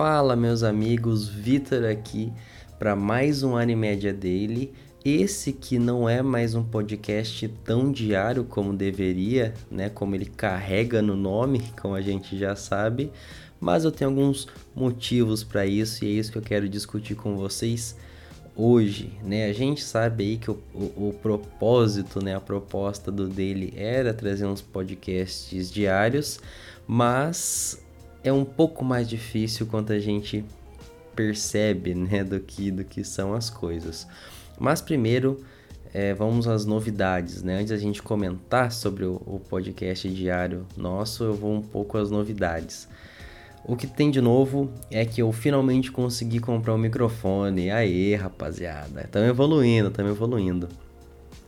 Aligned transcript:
Fala, 0.00 0.36
meus 0.36 0.62
amigos, 0.62 1.28
Vitor 1.28 1.84
aqui 1.84 2.32
para 2.78 2.94
mais 2.94 3.42
um 3.42 3.56
Animédia 3.56 4.14
Daily. 4.14 4.72
Esse 5.04 5.52
que 5.52 5.76
não 5.76 6.08
é 6.08 6.22
mais 6.22 6.54
um 6.54 6.62
podcast 6.62 7.48
tão 7.64 7.90
diário 7.90 8.44
como 8.44 8.72
deveria, 8.72 9.52
né? 9.68 9.90
Como 9.90 10.14
ele 10.14 10.26
carrega 10.26 11.02
no 11.02 11.16
nome, 11.16 11.64
como 11.82 11.96
a 11.96 12.00
gente 12.00 12.38
já 12.38 12.54
sabe, 12.54 13.10
mas 13.58 13.82
eu 13.82 13.90
tenho 13.90 14.10
alguns 14.10 14.46
motivos 14.72 15.42
para 15.42 15.66
isso 15.66 16.04
e 16.04 16.06
é 16.06 16.10
isso 16.12 16.30
que 16.30 16.38
eu 16.38 16.42
quero 16.42 16.68
discutir 16.68 17.16
com 17.16 17.36
vocês 17.36 17.96
hoje, 18.54 19.18
né? 19.24 19.46
A 19.46 19.52
gente 19.52 19.82
sabe 19.82 20.22
aí 20.22 20.36
que 20.36 20.48
o, 20.48 20.62
o, 20.72 21.08
o, 21.08 21.14
propósito, 21.20 22.22
né? 22.24 22.36
A 22.36 22.40
proposta 22.40 23.10
do 23.10 23.26
dele 23.26 23.74
era 23.76 24.14
trazer 24.14 24.46
uns 24.46 24.62
podcasts 24.62 25.68
diários, 25.68 26.38
mas 26.86 27.84
é 28.22 28.32
um 28.32 28.44
pouco 28.44 28.84
mais 28.84 29.08
difícil 29.08 29.66
quando 29.66 29.92
a 29.92 29.98
gente 29.98 30.44
percebe, 31.14 31.94
né? 31.94 32.22
Do 32.22 32.40
que, 32.40 32.70
do 32.70 32.84
que 32.84 33.04
são 33.04 33.34
as 33.34 33.50
coisas. 33.50 34.06
Mas 34.58 34.80
primeiro, 34.80 35.44
é, 35.92 36.14
vamos 36.14 36.46
às 36.46 36.64
novidades, 36.64 37.42
né? 37.42 37.56
Antes 37.56 37.70
da 37.70 37.76
gente 37.76 38.02
comentar 38.02 38.72
sobre 38.72 39.04
o, 39.04 39.14
o 39.26 39.40
podcast 39.48 40.08
diário 40.08 40.66
nosso, 40.76 41.24
eu 41.24 41.34
vou 41.34 41.54
um 41.54 41.62
pouco 41.62 41.98
às 41.98 42.10
novidades. 42.10 42.88
O 43.64 43.76
que 43.76 43.86
tem 43.86 44.10
de 44.10 44.20
novo 44.20 44.70
é 44.90 45.04
que 45.04 45.20
eu 45.20 45.30
finalmente 45.32 45.90
consegui 45.90 46.40
comprar 46.40 46.74
um 46.74 46.78
microfone. 46.78 47.70
Aê, 47.70 48.14
rapaziada. 48.14 49.02
Estamos 49.02 49.28
evoluindo, 49.28 49.88
estamos 49.88 50.12
evoluindo. 50.12 50.68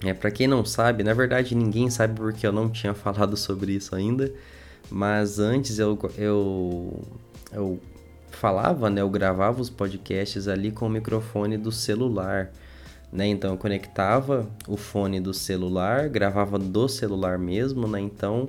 É, 0.04 0.14
para 0.14 0.30
quem 0.30 0.46
não 0.46 0.64
sabe, 0.64 1.02
na 1.02 1.12
verdade 1.12 1.54
ninguém 1.54 1.90
sabe 1.90 2.14
porque 2.14 2.46
eu 2.46 2.52
não 2.52 2.68
tinha 2.70 2.92
falado 2.94 3.36
sobre 3.36 3.72
isso 3.72 3.94
ainda, 3.94 4.32
mas 4.90 5.38
antes 5.38 5.78
eu, 5.78 5.98
eu, 6.18 7.02
eu 7.52 7.80
falava, 8.30 8.90
né, 8.90 9.00
eu 9.00 9.08
gravava 9.08 9.60
os 9.60 9.70
podcasts 9.70 10.48
ali 10.48 10.70
com 10.70 10.86
o 10.86 10.90
microfone 10.90 11.56
do 11.56 11.70
celular, 11.70 12.50
né? 13.12 13.26
Então 13.26 13.52
eu 13.52 13.56
conectava 13.56 14.48
o 14.68 14.76
fone 14.76 15.20
do 15.20 15.34
celular, 15.34 16.08
gravava 16.08 16.58
do 16.58 16.88
celular 16.88 17.38
mesmo, 17.38 17.86
né? 17.86 18.00
Então 18.00 18.48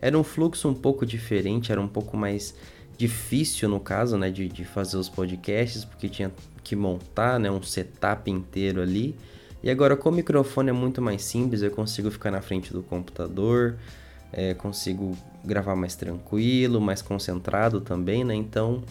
era 0.00 0.18
um 0.18 0.24
fluxo 0.24 0.68
um 0.68 0.74
pouco 0.74 1.06
diferente, 1.06 1.70
era 1.70 1.80
um 1.80 1.88
pouco 1.88 2.16
mais 2.16 2.54
difícil 2.96 3.68
no 3.68 3.80
caso, 3.80 4.16
né, 4.16 4.30
de, 4.30 4.48
de 4.48 4.64
fazer 4.64 4.96
os 4.96 5.08
podcasts, 5.08 5.84
porque 5.84 6.08
tinha 6.08 6.30
que 6.62 6.76
montar, 6.76 7.38
né, 7.38 7.50
um 7.50 7.62
setup 7.62 8.30
inteiro 8.30 8.80
ali. 8.80 9.14
E 9.62 9.70
agora 9.70 9.96
com 9.96 10.08
o 10.08 10.12
microfone 10.12 10.70
é 10.70 10.72
muito 10.72 11.00
mais 11.00 11.22
simples, 11.22 11.62
eu 11.62 11.70
consigo 11.70 12.10
ficar 12.10 12.30
na 12.30 12.42
frente 12.42 12.72
do 12.72 12.82
computador, 12.82 13.76
é, 14.32 14.54
consigo 14.54 15.16
gravar 15.44 15.76
mais 15.76 15.94
tranquilo, 15.94 16.80
mais 16.80 17.02
concentrado 17.02 17.80
também, 17.80 18.24
né? 18.24 18.34
Então 18.34 18.82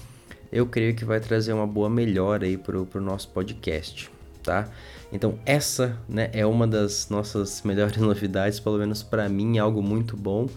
eu 0.52 0.66
creio 0.66 0.94
que 0.94 1.06
vai 1.06 1.20
trazer 1.20 1.54
uma 1.54 1.66
boa 1.66 1.90
melhora 1.90 2.46
aí 2.46 2.58
pro, 2.58 2.86
pro 2.86 3.02
nosso 3.02 3.30
podcast, 3.30 4.12
tá? 4.44 4.70
Então 5.12 5.40
essa, 5.46 5.98
né, 6.08 6.30
é 6.34 6.46
uma 6.46 6.68
das 6.68 7.10
nossas 7.10 7.62
melhores 7.66 7.98
novidades, 7.98 8.60
pelo 8.60 8.78
menos 8.78 9.02
para 9.02 9.28
mim, 9.28 9.58
algo 9.58 9.82
muito 9.82 10.16
bom. 10.16 10.48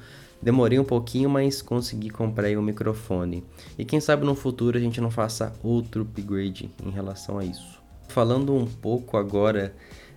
Demorei 0.42 0.78
um 0.78 0.84
pouquinho, 0.84 1.30
mas 1.30 1.62
consegui 1.62 2.10
comprar 2.10 2.50
um 2.58 2.62
microfone. 2.62 3.42
E 3.78 3.84
quem 3.84 3.98
sabe 3.98 4.26
no 4.26 4.34
futuro 4.34 4.76
a 4.76 4.80
gente 4.80 5.00
não 5.00 5.10
faça 5.10 5.54
outro 5.62 6.02
upgrade 6.02 6.70
em 6.84 6.90
relação 6.90 7.38
a 7.38 7.44
isso. 7.44 7.82
Falando 8.08 8.54
um 8.54 8.66
pouco 8.66 9.16
agora 9.16 9.74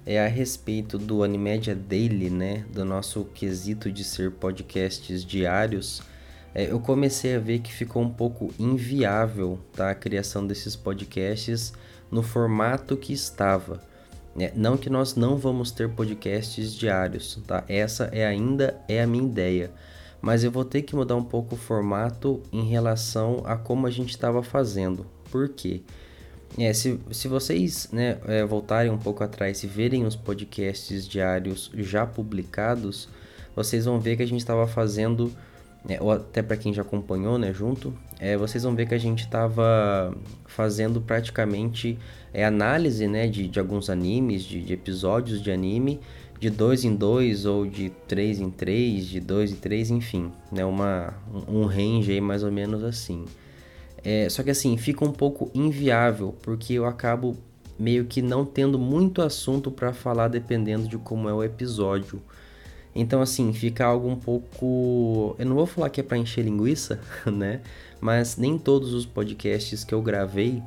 é 0.08 0.26
a 0.26 0.28
respeito 0.28 0.98
do 0.98 1.22
Animedia 1.22 1.76
Daily, 1.76 2.30
né, 2.30 2.66
do 2.72 2.86
nosso 2.86 3.26
quesito 3.26 3.92
de 3.92 4.04
ser 4.04 4.32
podcasts 4.32 5.24
diários, 5.24 6.02
é, 6.56 6.72
eu 6.72 6.80
comecei 6.80 7.36
a 7.36 7.40
ver 7.40 7.60
que 7.60 7.74
ficou 7.74 8.02
um 8.02 8.10
pouco 8.10 8.54
inviável 8.58 9.60
tá, 9.74 9.92
a 9.92 9.96
criação 9.96 10.48
desses 10.48 10.76
podcasts 10.76 11.74
no 12.10 12.24
formato 12.24 12.96
que 12.96 13.12
estava. 13.12 13.82
É, 14.40 14.52
não 14.56 14.78
que 14.78 14.90
nós 14.90 15.16
não 15.16 15.36
vamos 15.36 15.72
ter 15.72 15.90
podcasts 15.90 16.74
diários, 16.74 17.40
tá? 17.46 17.64
Essa 17.68 18.06
é 18.06 18.26
ainda 18.26 18.80
é 18.88 19.02
a 19.02 19.08
minha 19.08 19.26
ideia 19.26 19.72
mas 20.22 20.44
eu 20.44 20.52
vou 20.52 20.66
ter 20.66 20.82
que 20.82 20.96
mudar 20.96 21.16
um 21.16 21.24
pouco 21.24 21.56
o 21.56 21.58
formato 21.58 22.42
em 22.52 22.64
relação 22.64 23.44
a 23.46 23.56
como 23.56 23.88
a 23.88 23.90
gente 23.90 24.10
estava 24.10 24.42
fazendo. 24.42 25.06
Por 25.32 25.50
quê? 25.50 25.84
É, 26.58 26.74
se, 26.74 27.00
se 27.12 27.28
vocês 27.28 27.90
né, 27.92 28.18
é, 28.26 28.46
voltarem 28.46 28.92
um 28.92 28.98
pouco 28.98 29.24
atrás 29.24 29.64
e 29.64 29.68
verem 29.68 30.06
os 30.06 30.16
podcasts 30.16 31.08
diários 31.08 31.72
já 31.76 32.06
publicados, 32.06 33.10
vocês 33.56 33.86
vão 33.86 34.00
ver 34.00 34.18
que 34.18 34.24
a 34.24 34.28
gente 34.28 34.40
estava 34.40 34.68
fazendo, 34.68 35.32
é, 35.88 36.02
ou 36.02 36.12
até 36.12 36.42
para 36.42 36.58
quem 36.58 36.74
já 36.74 36.82
acompanhou 36.82 37.38
né, 37.38 37.54
junto, 37.54 37.94
é, 38.20 38.38
vocês 38.38 38.64
vão 38.64 38.76
ver 38.76 38.88
que 38.88 38.96
a 38.96 39.00
gente 39.00 39.24
estava 39.24 40.16
fazendo 40.46 41.02
praticamente 41.02 41.98
é, 42.34 42.46
análise 42.46 43.08
né, 43.08 43.28
de, 43.28 43.48
de 43.48 43.60
alguns 43.60 43.90
animes, 43.90 44.44
de, 44.44 44.62
de 44.62 44.74
episódios 44.74 45.42
de 45.42 45.52
anime, 45.52 46.00
de 46.40 46.50
dois 46.50 46.84
em 46.84 46.96
dois 46.96 47.46
ou 47.46 47.66
de 47.66 47.90
três 48.08 48.40
em 48.40 48.50
três, 48.50 49.06
de 49.06 49.20
dois 49.20 49.52
em 49.52 49.56
três, 49.56 49.90
enfim, 49.90 50.32
né? 50.52 50.64
Uma, 50.64 51.14
um 51.48 51.66
range 51.66 52.12
aí 52.12 52.22
mais 52.22 52.44
ou 52.44 52.52
menos 52.52 52.84
assim. 52.84 53.26
É, 54.10 54.30
só 54.30 54.42
que 54.42 54.50
assim, 54.50 54.78
fica 54.78 55.04
um 55.04 55.12
pouco 55.12 55.52
inviável, 55.54 56.34
porque 56.42 56.72
eu 56.72 56.86
acabo 56.86 57.36
meio 57.78 58.06
que 58.06 58.22
não 58.22 58.46
tendo 58.46 58.80
muito 58.80 59.22
assunto 59.22 59.70
para 59.70 59.92
falar 59.92 60.30
dependendo 60.30 60.88
de 60.88 60.98
como 60.98 61.28
é 61.28 61.34
o 61.34 61.44
episódio. 61.44 62.22
Então 62.96 63.22
assim, 63.22 63.52
fica 63.52 63.84
algo 63.84 64.08
um 64.08 64.16
pouco, 64.16 65.36
eu 65.38 65.46
não 65.46 65.58
vou 65.58 65.66
falar 65.66 65.90
que 65.90 66.00
é 66.00 66.04
para 66.06 66.18
encher 66.18 66.46
linguiça, 66.46 67.02
né? 67.30 67.60
Mas 68.00 68.38
nem 68.38 68.58
todos 68.58 68.94
os 68.94 69.06
podcasts 69.06 69.84
que 69.84 69.94
eu 69.94 70.02
gravei 70.02 70.64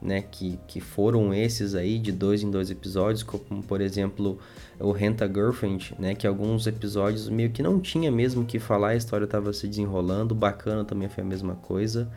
né, 0.00 0.22
que, 0.22 0.56
que 0.68 0.80
foram 0.80 1.34
esses 1.34 1.74
aí 1.74 1.98
de 1.98 2.12
dois 2.12 2.44
em 2.44 2.50
dois 2.52 2.70
episódios, 2.70 3.24
como 3.24 3.64
por 3.64 3.80
exemplo 3.80 4.38
o 4.78 4.92
Renta 4.92 5.26
Girlfriend, 5.26 5.92
né, 5.98 6.14
que 6.14 6.24
alguns 6.24 6.68
episódios 6.68 7.28
meio 7.28 7.50
que 7.50 7.64
não 7.64 7.80
tinha 7.80 8.12
mesmo 8.12 8.44
que 8.44 8.60
falar, 8.60 8.90
a 8.90 8.96
história 8.96 9.24
estava 9.24 9.52
se 9.52 9.66
desenrolando, 9.66 10.36
bacana 10.36 10.84
também 10.84 11.08
foi 11.08 11.24
a 11.24 11.26
mesma 11.26 11.56
coisa. 11.56 12.08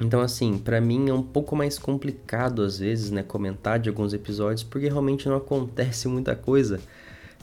Então 0.00 0.20
assim, 0.20 0.58
para 0.58 0.80
mim 0.80 1.08
é 1.08 1.14
um 1.14 1.22
pouco 1.22 1.56
mais 1.56 1.78
complicado 1.78 2.62
às 2.62 2.78
vezes, 2.78 3.10
né, 3.10 3.22
comentar 3.22 3.78
de 3.78 3.88
alguns 3.88 4.12
episódios 4.12 4.62
porque 4.62 4.88
realmente 4.88 5.28
não 5.28 5.36
acontece 5.36 6.06
muita 6.08 6.34
coisa. 6.36 6.80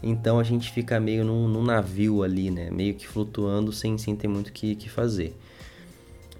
Então 0.01 0.39
a 0.39 0.43
gente 0.43 0.71
fica 0.71 0.99
meio 0.99 1.23
num, 1.23 1.47
num 1.47 1.63
navio 1.63 2.23
ali, 2.23 2.51
né, 2.51 2.69
meio 2.69 2.93
que 2.93 3.07
flutuando 3.07 3.71
sem, 3.71 3.97
sem 3.97 4.15
ter 4.15 4.27
muito 4.27 4.49
o 4.49 4.51
que, 4.51 4.75
que 4.75 4.89
fazer. 4.89 5.35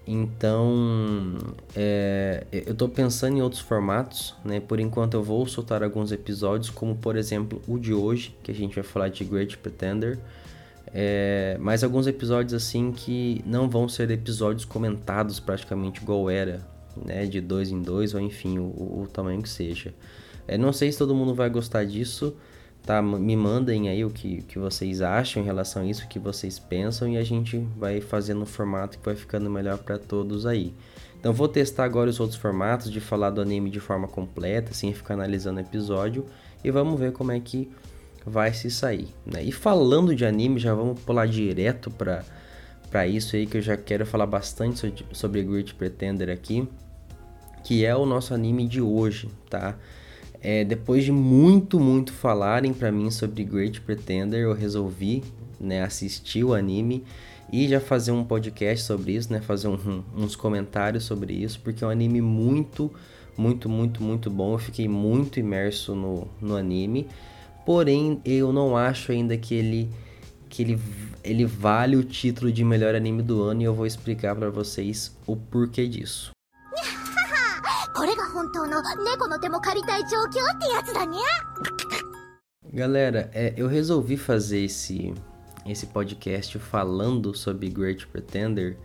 Então, 0.06 1.38
é, 1.74 2.46
eu 2.52 2.74
estou 2.74 2.90
pensando 2.90 3.38
em 3.38 3.42
outros 3.42 3.62
formatos, 3.62 4.36
né? 4.44 4.60
Por 4.60 4.80
enquanto 4.80 5.14
eu 5.14 5.24
vou 5.24 5.48
soltar 5.48 5.82
alguns 5.82 6.12
episódios, 6.12 6.70
como 6.70 6.96
por 6.96 7.16
exemplo 7.16 7.62
o 7.68 7.80
de 7.80 7.94
hoje, 7.94 8.36
que 8.44 8.52
a 8.52 8.54
gente 8.54 8.76
vai 8.76 8.84
falar 8.84 9.08
de 9.08 9.24
Great 9.24 9.58
Pretender. 9.58 10.20
É, 10.88 11.58
mas 11.60 11.84
alguns 11.84 12.08
episódios 12.08 12.54
assim 12.54 12.92
que 12.92 13.44
não 13.46 13.70
vão 13.70 13.88
ser 13.88 14.10
episódios 14.12 14.66
comentados 14.66 15.40
praticamente 15.40 16.02
igual 16.02 16.30
era, 16.30 16.66
né? 17.06 17.26
De 17.26 17.42
dois 17.42 17.70
em 17.70 17.82
dois, 17.82 18.14
ou 18.14 18.20
enfim, 18.20 18.60
o, 18.60 19.02
o 19.02 19.08
tamanho 19.12 19.42
que 19.42 19.50
seja. 19.50 19.94
É, 20.48 20.58
não 20.58 20.74
sei 20.74 20.92
se 20.92 20.98
todo 20.98 21.16
mundo 21.16 21.34
vai 21.34 21.50
gostar 21.50 21.86
disso, 21.86 22.36
tá? 22.86 23.02
Me 23.02 23.36
mandem 23.36 23.90
aí 23.90 24.04
o 24.04 24.10
que, 24.10 24.42
que 24.44 24.60
vocês 24.60 25.02
acham 25.02 25.42
em 25.42 25.46
relação 25.46 25.84
a 25.84 25.86
isso, 25.86 26.06
o 26.06 26.08
que 26.08 26.20
vocês 26.20 26.60
pensam 26.60 27.08
e 27.08 27.18
a 27.18 27.24
gente 27.24 27.58
vai 27.78 28.02
fazendo 28.02 28.42
um 28.42 28.46
formato 28.46 28.98
que 28.98 29.06
vai 29.06 29.16
ficando 29.16 29.50
melhor 29.50 29.78
para 29.78 29.98
todos 29.98 30.46
aí. 30.46 30.74
Então 31.20 31.32
vou 31.32 31.48
testar 31.48 31.86
agora 31.86 32.10
os 32.10 32.20
outros 32.20 32.38
formatos 32.38 32.92
de 32.92 33.00
falar 33.00 33.30
do 33.30 33.40
anime 33.40 33.70
de 33.70 33.80
forma 33.80 34.10
completa, 34.10 34.74
sem 34.74 34.94
ficar 34.94 35.14
analisando 35.14 35.58
o 35.58 35.62
episódio 35.62 36.26
e 36.64 36.70
vamos 36.70 37.00
ver 37.00 37.14
como 37.14 37.32
é 37.32 37.40
que 37.40 37.72
vai 38.26 38.54
se 38.54 38.70
sair. 38.70 39.08
Né? 39.26 39.44
E 39.44 39.52
falando 39.52 40.16
de 40.16 40.26
anime, 40.26 40.60
já 40.60 40.74
vamos 40.74 41.00
pular 41.02 41.28
direto 41.28 41.90
para 41.92 42.24
para 42.94 43.08
isso 43.08 43.36
aí 43.36 43.48
que 43.48 43.58
eu 43.58 43.62
já 43.62 43.76
quero 43.76 44.06
falar 44.06 44.28
bastante 44.28 45.04
sobre, 45.12 45.42
Great 45.42 45.74
Pretender 45.74 46.30
aqui, 46.30 46.68
que 47.64 47.84
é 47.84 47.96
o 47.96 48.06
nosso 48.06 48.36
anime 48.36 48.68
de 48.68 48.80
hoje, 48.82 49.32
tá? 49.50 49.76
É, 50.40 50.64
depois 50.64 51.04
de 51.04 51.12
muito, 51.12 51.80
muito 51.80 52.14
falarem 52.14 52.72
para 52.72 52.92
mim 52.92 53.10
sobre 53.10 53.44
Great 53.44 53.82
Pretender, 53.82 54.42
eu 54.42 54.54
resolvi 54.54 55.24
né, 55.60 55.82
assistir 55.82 56.44
o 56.44 56.54
anime 56.54 57.04
e 57.52 57.68
já 57.68 57.80
fazer 57.80 58.12
um 58.12 58.24
podcast 58.24 58.86
sobre 58.86 59.14
isso, 59.14 59.34
né? 59.34 59.42
Fazer 59.42 59.70
um, 59.70 60.04
uns 60.16 60.36
comentários 60.36 61.04
sobre 61.04 61.34
isso, 61.34 61.60
porque 61.62 61.84
é 61.84 61.88
um 61.88 61.90
anime 61.90 62.22
muito, 62.22 62.92
muito, 63.36 63.68
muito, 63.68 64.04
muito 64.04 64.30
bom. 64.30 64.54
Eu 64.54 64.60
fiquei 64.60 64.88
muito 64.88 65.40
imerso 65.40 65.96
no, 65.96 66.28
no 66.40 66.56
anime. 66.56 67.08
Porém, 67.66 68.22
eu 68.26 68.52
não 68.52 68.76
acho 68.76 69.12
ainda 69.12 69.38
que 69.38 69.56
ele 69.56 69.90
que 70.50 70.62
ele, 70.62 70.80
ele 71.24 71.46
vale 71.46 71.96
o 71.96 72.04
título 72.04 72.52
de 72.52 72.64
melhor 72.64 72.94
anime 72.94 73.24
do 73.24 73.42
ano 73.42 73.62
e 73.62 73.64
eu 73.64 73.74
vou 73.74 73.88
explicar 73.88 74.36
para 74.36 74.52
vocês 74.52 75.18
o 75.26 75.36
porquê 75.36 75.88
disso. 75.88 76.32
Galera, 82.72 83.32
é, 83.34 83.54
eu 83.58 83.68
resolvi 83.68 84.18
fazer 84.18 84.66
esse, 84.66 85.14
esse 85.66 85.88
podcast 85.88 86.60
falando 86.60 87.36
sobre 87.36 87.70
Great 87.70 88.06
Pretender, 88.08 88.78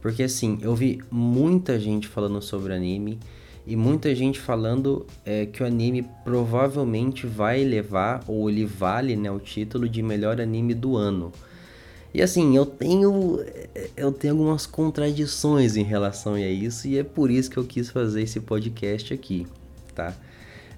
porque 0.00 0.22
assim, 0.22 0.58
eu 0.60 0.74
vi 0.74 1.02
muita 1.10 1.78
gente 1.78 2.08
falando 2.08 2.42
sobre 2.42 2.74
anime 2.74 3.18
e 3.68 3.76
muita 3.76 4.14
gente 4.14 4.40
falando 4.40 5.06
é, 5.26 5.44
que 5.44 5.62
o 5.62 5.66
anime 5.66 6.06
provavelmente 6.24 7.26
vai 7.26 7.62
levar, 7.62 8.24
ou 8.26 8.48
ele 8.48 8.64
vale, 8.64 9.14
né, 9.14 9.30
o 9.30 9.38
título 9.38 9.86
de 9.86 10.02
melhor 10.02 10.40
anime 10.40 10.72
do 10.72 10.96
ano. 10.96 11.30
E 12.14 12.22
assim, 12.22 12.56
eu 12.56 12.64
tenho 12.64 13.44
eu 13.94 14.10
tenho 14.10 14.32
algumas 14.32 14.64
contradições 14.64 15.76
em 15.76 15.82
relação 15.82 16.32
a 16.32 16.40
isso 16.40 16.88
e 16.88 16.96
é 16.96 17.04
por 17.04 17.30
isso 17.30 17.50
que 17.50 17.58
eu 17.58 17.64
quis 17.64 17.90
fazer 17.90 18.22
esse 18.22 18.40
podcast 18.40 19.12
aqui, 19.12 19.46
tá? 19.94 20.14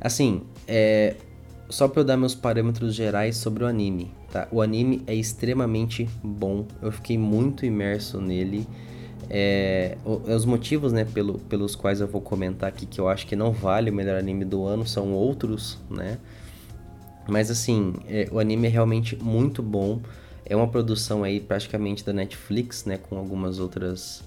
Assim, 0.00 0.42
é 0.66 1.14
só 1.69 1.87
para 1.87 2.00
eu 2.00 2.04
dar 2.04 2.16
meus 2.16 2.34
parâmetros 2.34 2.92
gerais 2.92 3.37
sobre 3.37 3.62
o 3.62 3.66
anime, 3.69 4.10
tá? 4.32 4.48
O 4.50 4.60
anime 4.60 5.04
é 5.06 5.14
extremamente 5.14 6.10
bom. 6.22 6.66
Eu 6.82 6.90
fiquei 6.90 7.16
muito 7.16 7.64
imerso 7.64 8.20
nele. 8.20 8.66
É, 9.32 9.97
os 10.05 10.44
motivos, 10.44 10.93
né, 10.93 11.05
pelo, 11.05 11.38
pelos 11.38 11.77
quais 11.77 12.00
eu 12.00 12.09
vou 12.09 12.21
comentar 12.21 12.69
aqui 12.69 12.85
que 12.85 13.00
eu 13.00 13.09
acho 13.09 13.27
que 13.29 13.37
não 13.37 13.53
vale 13.53 13.88
o 13.88 13.94
melhor 13.94 14.19
anime 14.19 14.44
do 14.44 14.65
ano 14.65 14.85
são 14.85 15.12
outros, 15.12 15.79
né? 15.88 16.19
Mas 17.29 17.49
assim, 17.49 17.94
é, 18.09 18.29
o 18.32 18.41
anime 18.41 18.67
é 18.67 18.71
realmente 18.71 19.15
muito 19.17 19.62
bom. 19.62 20.00
É 20.44 20.56
uma 20.56 20.67
produção 20.67 21.23
aí 21.23 21.38
praticamente 21.38 22.05
da 22.05 22.12
Netflix, 22.12 22.85
né? 22.85 22.99
Com 22.99 23.17
algumas 23.17 23.61
outras 23.61 24.25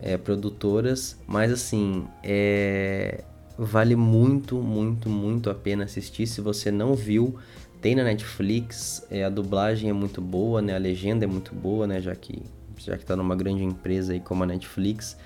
é, 0.00 0.16
produtoras. 0.16 1.18
Mas 1.26 1.50
assim, 1.50 2.06
é... 2.22 3.24
vale 3.58 3.96
muito, 3.96 4.56
muito, 4.58 5.08
muito 5.08 5.50
a 5.50 5.54
pena 5.54 5.82
assistir. 5.82 6.28
Se 6.28 6.40
você 6.40 6.70
não 6.70 6.94
viu, 6.94 7.34
tem 7.80 7.96
na 7.96 8.04
Netflix. 8.04 9.04
É, 9.10 9.24
a 9.24 9.28
dublagem 9.28 9.90
é 9.90 9.92
muito 9.92 10.20
boa, 10.20 10.62
né? 10.62 10.76
A 10.76 10.78
legenda 10.78 11.24
é 11.24 11.28
muito 11.28 11.52
boa, 11.54 11.88
né? 11.88 12.00
Já 12.00 12.14
que, 12.14 12.40
já 12.84 12.96
que 12.96 13.04
tá 13.04 13.16
numa 13.16 13.34
grande 13.34 13.62
empresa 13.64 14.12
aí 14.12 14.20
como 14.20 14.42
a 14.44 14.46
Netflix. 14.46 15.16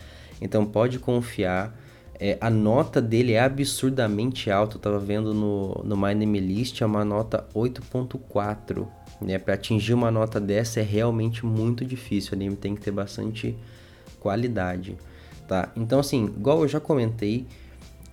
Então 0.40 0.64
pode 0.64 0.98
confiar. 0.98 1.76
É, 2.20 2.36
a 2.40 2.50
nota 2.50 3.00
dele 3.00 3.32
é 3.32 3.40
absurdamente 3.40 4.50
alta. 4.50 4.76
Eu 4.76 4.80
tava 4.80 4.98
vendo 4.98 5.32
no, 5.32 5.82
no 5.84 5.96
My 5.96 6.14
Name 6.14 6.40
List, 6.40 6.80
é 6.80 6.86
uma 6.86 7.04
nota 7.04 7.46
8.4. 7.54 8.86
Né? 9.20 9.38
Para 9.38 9.54
atingir 9.54 9.94
uma 9.94 10.10
nota 10.10 10.40
dessa 10.40 10.80
é 10.80 10.82
realmente 10.82 11.44
muito 11.44 11.84
difícil. 11.84 12.32
O 12.32 12.34
anime 12.34 12.56
tem 12.56 12.74
que 12.74 12.80
ter 12.80 12.90
bastante 12.90 13.56
qualidade, 14.18 14.96
tá? 15.46 15.70
Então, 15.76 16.00
assim, 16.00 16.24
igual 16.26 16.62
eu 16.62 16.68
já 16.68 16.80
comentei, 16.80 17.46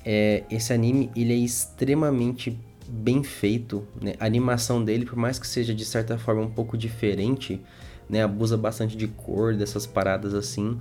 é, 0.05 0.43
esse 0.49 0.71
anime 0.71 1.09
ele 1.15 1.33
é 1.33 1.37
extremamente 1.37 2.57
bem 2.87 3.23
feito. 3.23 3.87
Né? 3.99 4.13
A 4.19 4.25
animação 4.25 4.83
dele, 4.83 5.05
por 5.05 5.15
mais 5.15 5.39
que 5.39 5.47
seja 5.47 5.73
de 5.73 5.85
certa 5.85 6.17
forma 6.17 6.41
um 6.41 6.49
pouco 6.49 6.77
diferente, 6.77 7.61
né? 8.09 8.23
abusa 8.23 8.57
bastante 8.57 8.95
de 8.95 9.07
cor, 9.07 9.55
dessas 9.55 9.85
paradas 9.85 10.33
assim. 10.33 10.77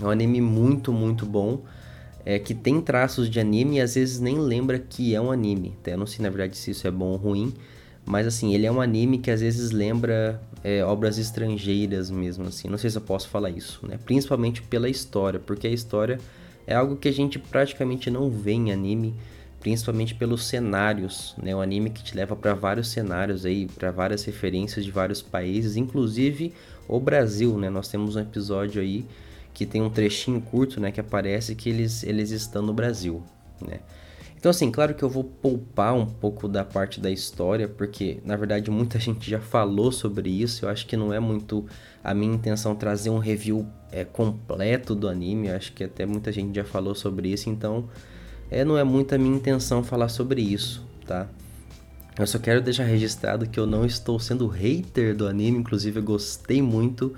É 0.00 0.04
um 0.04 0.10
anime 0.10 0.40
muito, 0.40 0.92
muito 0.92 1.24
bom. 1.24 1.62
É, 2.26 2.38
que 2.38 2.54
tem 2.54 2.80
traços 2.80 3.28
de 3.28 3.38
anime 3.38 3.76
e 3.76 3.80
às 3.82 3.96
vezes 3.96 4.18
nem 4.18 4.38
lembra 4.38 4.78
que 4.78 5.14
é 5.14 5.20
um 5.20 5.30
anime. 5.30 5.74
Até 5.80 5.92
eu 5.92 5.98
não 5.98 6.06
sei 6.06 6.22
na 6.22 6.30
verdade 6.30 6.56
se 6.56 6.70
isso 6.70 6.88
é 6.88 6.90
bom 6.90 7.08
ou 7.08 7.16
ruim, 7.16 7.52
mas 8.06 8.26
assim, 8.26 8.54
ele 8.54 8.64
é 8.64 8.72
um 8.72 8.80
anime 8.80 9.18
que 9.18 9.30
às 9.30 9.42
vezes 9.42 9.70
lembra 9.72 10.40
é, 10.62 10.82
obras 10.82 11.18
estrangeiras 11.18 12.10
mesmo, 12.10 12.46
assim. 12.46 12.68
Não 12.68 12.78
sei 12.78 12.88
se 12.88 12.96
eu 12.96 13.02
posso 13.02 13.28
falar 13.28 13.50
isso, 13.50 13.86
né? 13.86 13.98
Principalmente 14.02 14.62
pela 14.62 14.88
história, 14.88 15.38
porque 15.38 15.66
a 15.66 15.70
história 15.70 16.18
é 16.66 16.74
algo 16.74 16.96
que 16.96 17.08
a 17.08 17.12
gente 17.12 17.38
praticamente 17.38 18.10
não 18.10 18.30
vê 18.30 18.52
em 18.52 18.72
anime, 18.72 19.14
principalmente 19.64 20.14
pelos 20.14 20.44
cenários, 20.44 21.34
né? 21.42 21.56
O 21.56 21.60
anime 21.62 21.88
que 21.88 22.04
te 22.04 22.14
leva 22.14 22.36
para 22.36 22.52
vários 22.52 22.88
cenários 22.88 23.46
aí, 23.46 23.66
para 23.66 23.90
várias 23.90 24.22
referências 24.22 24.84
de 24.84 24.90
vários 24.90 25.22
países, 25.22 25.74
inclusive 25.74 26.52
o 26.86 27.00
Brasil, 27.00 27.56
né? 27.56 27.70
Nós 27.70 27.88
temos 27.88 28.14
um 28.14 28.20
episódio 28.20 28.82
aí 28.82 29.06
que 29.54 29.64
tem 29.64 29.80
um 29.80 29.88
trechinho 29.88 30.38
curto, 30.42 30.78
né, 30.80 30.92
que 30.92 31.00
aparece 31.00 31.54
que 31.54 31.70
eles 31.70 32.02
eles 32.02 32.30
estão 32.30 32.60
no 32.60 32.74
Brasil, 32.74 33.22
né? 33.66 33.80
Então, 34.36 34.50
assim, 34.50 34.70
claro 34.70 34.94
que 34.94 35.02
eu 35.02 35.08
vou 35.08 35.24
poupar 35.24 35.94
um 35.94 36.04
pouco 36.04 36.46
da 36.46 36.62
parte 36.62 37.00
da 37.00 37.10
história, 37.10 37.66
porque 37.66 38.18
na 38.22 38.36
verdade 38.36 38.70
muita 38.70 38.98
gente 39.00 39.30
já 39.30 39.40
falou 39.40 39.90
sobre 39.90 40.28
isso. 40.28 40.66
Eu 40.66 40.68
acho 40.68 40.86
que 40.86 40.94
não 40.94 41.10
é 41.10 41.18
muito 41.18 41.64
a 42.02 42.12
minha 42.12 42.34
intenção 42.34 42.76
trazer 42.76 43.08
um 43.08 43.18
review 43.18 43.66
é, 43.90 44.04
completo 44.04 44.94
do 44.94 45.08
anime. 45.08 45.48
Eu 45.48 45.56
acho 45.56 45.72
que 45.72 45.84
até 45.84 46.04
muita 46.04 46.30
gente 46.30 46.54
já 46.54 46.64
falou 46.64 46.94
sobre 46.94 47.30
isso, 47.30 47.48
então 47.48 47.88
é, 48.54 48.64
não 48.64 48.78
é 48.78 48.84
muito 48.84 49.12
a 49.12 49.18
minha 49.18 49.34
intenção 49.34 49.82
falar 49.82 50.08
sobre 50.08 50.40
isso, 50.40 50.80
tá? 51.04 51.26
Eu 52.16 52.24
só 52.24 52.38
quero 52.38 52.60
deixar 52.60 52.84
registrado 52.84 53.48
que 53.48 53.58
eu 53.58 53.66
não 53.66 53.84
estou 53.84 54.20
sendo 54.20 54.46
hater 54.46 55.16
do 55.16 55.26
anime, 55.26 55.58
inclusive 55.58 55.98
eu 55.98 56.04
gostei 56.04 56.62
muito, 56.62 57.12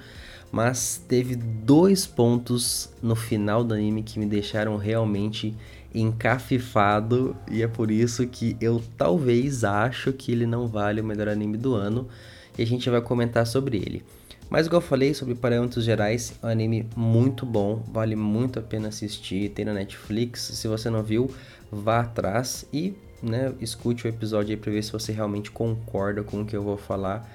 mas 0.50 0.98
teve 1.06 1.36
dois 1.36 2.06
pontos 2.06 2.88
no 3.02 3.14
final 3.14 3.62
do 3.62 3.74
anime 3.74 4.02
que 4.02 4.18
me 4.18 4.24
deixaram 4.24 4.78
realmente 4.78 5.54
encafifado 5.94 7.36
e 7.50 7.62
é 7.62 7.68
por 7.68 7.90
isso 7.90 8.26
que 8.26 8.56
eu 8.58 8.82
talvez 8.96 9.62
acho 9.62 10.14
que 10.14 10.32
ele 10.32 10.46
não 10.46 10.66
vale 10.66 11.02
o 11.02 11.04
melhor 11.04 11.28
anime 11.28 11.58
do 11.58 11.74
ano 11.74 12.08
e 12.56 12.62
a 12.62 12.66
gente 12.66 12.88
vai 12.88 13.02
comentar 13.02 13.46
sobre 13.46 13.76
ele. 13.76 14.02
Mas 14.48 14.66
igual 14.66 14.81
eu 14.81 14.87
falei 14.87 15.12
sobre 15.12 15.34
parâmetros 15.34 15.84
gerais, 15.84 16.34
é 16.43 16.46
um 16.46 16.48
anime 16.48 16.88
muito 16.96 17.44
bom, 17.44 17.82
vale 17.88 18.14
muito 18.14 18.58
a 18.58 18.62
pena 18.62 18.88
assistir, 18.88 19.50
tem 19.50 19.64
na 19.64 19.75
Netflix, 19.75 20.40
se 20.40 20.69
você 20.69 20.88
não 20.88 21.02
viu, 21.02 21.28
vá 21.70 22.00
atrás 22.00 22.64
e 22.72 22.94
né, 23.22 23.52
escute 23.60 24.06
o 24.06 24.08
episódio 24.08 24.52
aí 24.52 24.56
para 24.56 24.70
ver 24.70 24.82
se 24.82 24.93
você 24.93 25.12
realmente 25.12 25.50
concorda 25.50 26.22
com 26.22 26.43
o 26.43 26.46
que 26.46 26.54
eu 26.54 26.62
vou 26.62 26.76
falar 26.76 27.28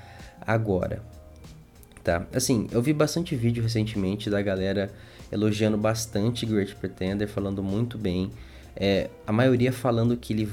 agora. 0.45 1.03
Tá, 2.03 2.25
assim, 2.33 2.67
eu 2.71 2.81
vi 2.81 2.93
bastante 2.93 3.35
vídeo 3.35 3.61
recentemente 3.61 4.29
da 4.29 4.41
galera 4.41 4.91
elogiando 5.31 5.77
bastante 5.77 6.45
Great 6.45 6.75
Pretender, 6.75 7.27
falando 7.27 7.61
muito 7.61 7.97
bem. 7.97 8.31
É, 8.75 9.09
a 9.27 9.31
maioria 9.31 9.71
falando 9.71 10.17
que 10.17 10.33
ele 10.33 10.49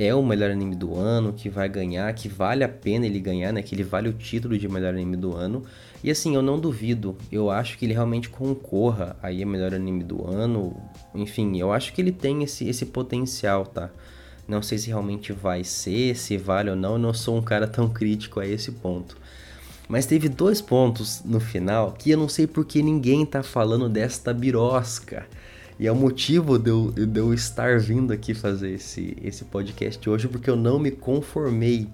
é 0.00 0.14
o 0.14 0.22
melhor 0.22 0.50
anime 0.50 0.74
do 0.74 0.96
ano, 0.96 1.30
que 1.30 1.50
vai 1.50 1.68
ganhar, 1.68 2.10
que 2.14 2.26
vale 2.26 2.64
a 2.64 2.68
pena 2.68 3.04
ele 3.04 3.20
ganhar, 3.20 3.52
né? 3.52 3.60
Que 3.60 3.74
ele 3.74 3.84
vale 3.84 4.08
o 4.08 4.14
título 4.14 4.56
de 4.56 4.66
melhor 4.66 4.94
anime 4.94 5.14
do 5.14 5.36
ano. 5.36 5.62
E 6.02 6.10
assim, 6.10 6.34
eu 6.34 6.40
não 6.40 6.58
duvido. 6.58 7.18
Eu 7.30 7.50
acho 7.50 7.76
que 7.76 7.84
ele 7.84 7.92
realmente 7.92 8.30
concorra 8.30 9.14
aí 9.22 9.42
a 9.42 9.46
melhor 9.46 9.74
anime 9.74 10.02
do 10.02 10.26
ano. 10.26 10.74
Enfim, 11.14 11.58
eu 11.58 11.70
acho 11.70 11.92
que 11.92 12.00
ele 12.00 12.12
tem 12.12 12.42
esse, 12.42 12.66
esse 12.66 12.86
potencial, 12.86 13.66
tá? 13.66 13.90
Não 14.48 14.62
sei 14.62 14.78
se 14.78 14.88
realmente 14.88 15.34
vai 15.34 15.62
ser, 15.64 16.16
se 16.16 16.38
vale 16.38 16.70
ou 16.70 16.76
não. 16.76 16.92
Eu 16.92 16.98
não 16.98 17.12
sou 17.12 17.36
um 17.36 17.42
cara 17.42 17.68
tão 17.68 17.86
crítico 17.86 18.40
a 18.40 18.46
esse 18.46 18.72
ponto. 18.72 19.18
Mas 19.86 20.06
teve 20.06 20.30
dois 20.30 20.62
pontos 20.62 21.20
no 21.26 21.40
final 21.40 21.92
que 21.92 22.10
eu 22.10 22.16
não 22.16 22.28
sei 22.28 22.46
porque 22.46 22.82
ninguém 22.82 23.26
tá 23.26 23.42
falando 23.42 23.86
desta 23.86 24.32
birosca. 24.32 25.26
E 25.80 25.86
é 25.86 25.92
o 25.92 25.96
motivo 25.96 26.58
de 26.58 26.68
eu, 26.68 26.92
de 26.92 27.18
eu 27.18 27.32
estar 27.32 27.80
vindo 27.80 28.12
aqui 28.12 28.34
fazer 28.34 28.72
esse, 28.72 29.16
esse 29.22 29.46
podcast 29.46 30.10
hoje, 30.10 30.28
porque 30.28 30.50
eu 30.50 30.54
não 30.54 30.78
me 30.78 30.90
conformei 30.90 31.88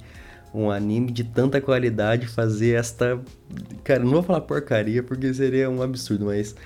um 0.52 0.72
anime 0.72 1.12
de 1.12 1.22
tanta 1.22 1.60
qualidade 1.60 2.26
fazer 2.26 2.74
esta. 2.74 3.20
Cara, 3.84 4.02
não 4.02 4.10
vou 4.10 4.24
falar 4.24 4.40
porcaria 4.40 5.04
porque 5.04 5.32
seria 5.32 5.70
um 5.70 5.82
absurdo, 5.82 6.24
mas 6.24 6.56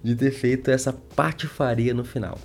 de 0.00 0.14
ter 0.14 0.30
feito 0.30 0.70
essa 0.70 0.92
patifaria 0.92 1.92
no 1.92 2.04
final. 2.04 2.38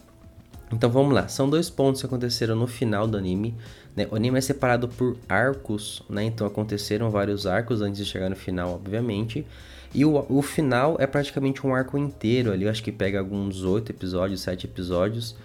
Então 0.74 0.90
vamos 0.90 1.14
lá, 1.14 1.28
são 1.28 1.48
dois 1.48 1.70
pontos 1.70 2.02
que 2.02 2.08
aconteceram 2.08 2.56
no 2.56 2.66
final 2.66 3.08
do 3.08 3.20
anime. 3.20 3.54
Né? 3.96 4.08
O 4.10 4.16
anime 4.16 4.40
é 4.40 4.42
separado 4.42 4.88
por 4.88 5.16
arcos, 5.30 6.02
né? 6.10 6.24
Então 6.24 6.48
aconteceram 6.48 7.12
vários 7.12 7.46
arcos 7.46 7.80
antes 7.80 8.04
de 8.04 8.06
chegar 8.06 8.28
no 8.28 8.36
final, 8.36 8.74
obviamente. 8.74 9.46
E 9.96 10.04
o, 10.04 10.26
o 10.28 10.42
final 10.42 10.98
é 11.00 11.08
praticamente 11.08 11.66
um 11.66 11.74
arco 11.74 11.98
inteiro 11.98 12.52
ali, 12.52 12.66
eu 12.66 12.70
acho 12.70 12.84
que 12.84 12.92
pega 12.92 13.18
alguns 13.18 13.64
oito 13.64 13.94
episódios, 13.94 14.42
sete 14.42 14.66
episódios. 14.66 15.38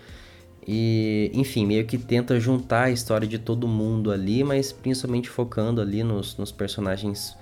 E, 0.66 1.30
enfim, 1.32 1.64
meio 1.64 1.86
que 1.86 1.96
tenta 1.96 2.38
juntar 2.40 2.84
a 2.84 2.90
história 2.90 3.28
de 3.28 3.38
todo 3.38 3.68
mundo 3.68 4.10
ali, 4.10 4.42
mas 4.42 4.72
principalmente 4.72 5.30
focando 5.30 5.80
ali 5.80 6.02
nos, 6.02 6.36
nos 6.36 6.50
personagens 6.50 7.36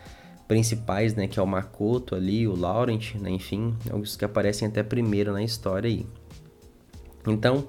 principais, 0.47 1.15
né? 1.15 1.27
Que 1.27 1.39
é 1.39 1.43
o 1.43 1.47
Makoto 1.47 2.15
ali, 2.15 2.47
o 2.47 2.55
Laurent, 2.55 3.15
né? 3.15 3.31
Enfim, 3.31 3.75
os 3.91 4.15
que 4.15 4.27
aparecem 4.27 4.69
até 4.69 4.83
primeiro 4.83 5.33
na 5.33 5.43
história 5.43 5.89
aí. 5.89 6.07
Então, 7.27 7.67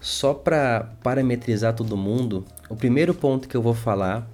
só 0.00 0.32
para 0.32 0.92
parametrizar 1.02 1.74
todo 1.74 1.96
mundo, 1.96 2.44
o 2.70 2.76
primeiro 2.76 3.12
ponto 3.12 3.48
que 3.48 3.56
eu 3.56 3.62
vou 3.62 3.74
falar 3.74 4.30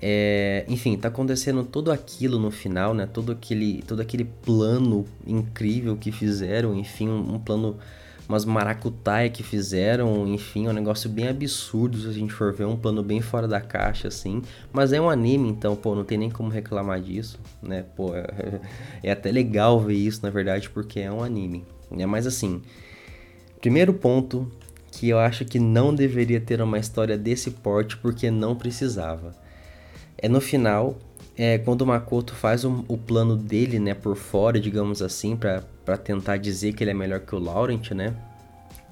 é, 0.00 0.64
enfim, 0.68 0.96
tá 0.96 1.08
acontecendo 1.08 1.64
tudo 1.64 1.90
aquilo 1.90 2.38
no 2.38 2.50
final, 2.50 2.92
né? 2.92 3.06
Todo 3.06 3.32
aquele, 3.32 3.82
todo 3.82 4.00
aquele 4.00 4.24
plano 4.24 5.06
incrível 5.26 5.96
que 5.96 6.12
fizeram, 6.12 6.74
enfim, 6.76 7.08
um, 7.08 7.34
um 7.34 7.38
plano, 7.38 7.78
umas 8.28 8.44
maracutaia 8.44 9.30
que 9.30 9.42
fizeram, 9.42 10.28
enfim, 10.28 10.68
um 10.68 10.72
negócio 10.72 11.08
bem 11.08 11.28
absurdo 11.28 11.98
se 11.98 12.08
a 12.08 12.12
gente 12.12 12.32
for 12.32 12.52
ver, 12.52 12.66
um 12.66 12.76
plano 12.76 13.02
bem 13.02 13.22
fora 13.22 13.48
da 13.48 13.60
caixa, 13.60 14.08
assim. 14.08 14.42
Mas 14.70 14.92
é 14.92 15.00
um 15.00 15.08
anime, 15.08 15.48
então, 15.48 15.74
pô, 15.74 15.94
não 15.94 16.04
tem 16.04 16.18
nem 16.18 16.30
como 16.30 16.50
reclamar 16.50 17.00
disso, 17.00 17.38
né? 17.62 17.84
Pô, 17.96 18.14
é, 18.14 18.60
é 19.02 19.10
até 19.10 19.32
legal 19.32 19.80
ver 19.80 19.94
isso, 19.94 20.20
na 20.22 20.30
verdade, 20.30 20.68
porque 20.68 21.00
é 21.00 21.10
um 21.10 21.22
anime, 21.22 21.64
né? 21.90 22.04
Mas 22.04 22.26
assim, 22.26 22.60
primeiro 23.60 23.94
ponto 23.94 24.50
que 24.90 25.08
eu 25.08 25.18
acho 25.18 25.44
que 25.44 25.58
não 25.58 25.94
deveria 25.94 26.40
ter 26.40 26.60
uma 26.60 26.78
história 26.78 27.16
desse 27.16 27.50
porte 27.50 27.96
porque 27.96 28.30
não 28.30 28.54
precisava 28.54 29.45
é 30.18 30.28
no 30.28 30.40
final, 30.40 30.96
é, 31.36 31.58
quando 31.58 31.82
o 31.82 31.86
Makoto 31.86 32.34
faz 32.34 32.64
um, 32.64 32.84
o 32.88 32.96
plano 32.96 33.36
dele, 33.36 33.78
né, 33.78 33.94
por 33.94 34.16
fora, 34.16 34.58
digamos 34.58 35.02
assim, 35.02 35.36
para 35.36 35.62
para 35.86 35.96
tentar 35.96 36.36
dizer 36.36 36.74
que 36.74 36.82
ele 36.82 36.90
é 36.90 36.94
melhor 36.94 37.20
que 37.20 37.34
o 37.34 37.38
Laurent, 37.38 37.92
né? 37.92 38.12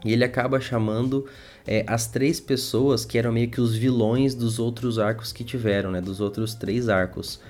E 0.05 0.13
ele 0.13 0.23
acaba 0.23 0.61
chamando 0.61 1.27
é, 1.67 1.83
as 1.89 2.07
três 2.07 2.39
pessoas 2.39 3.05
que 3.05 3.19
eram 3.19 3.33
meio 3.33 3.49
que 3.51 3.61
os 3.61 3.75
vilões 3.75 4.35
dos 4.35 4.61
outros 4.61 4.99
arcos 4.99 5.33
que 5.33 5.43
tiveram, 5.43 5.91
né? 5.91 6.01
Dos 6.01 6.21
outros 6.21 6.55
três 6.55 6.89
arcos. 6.89 7.41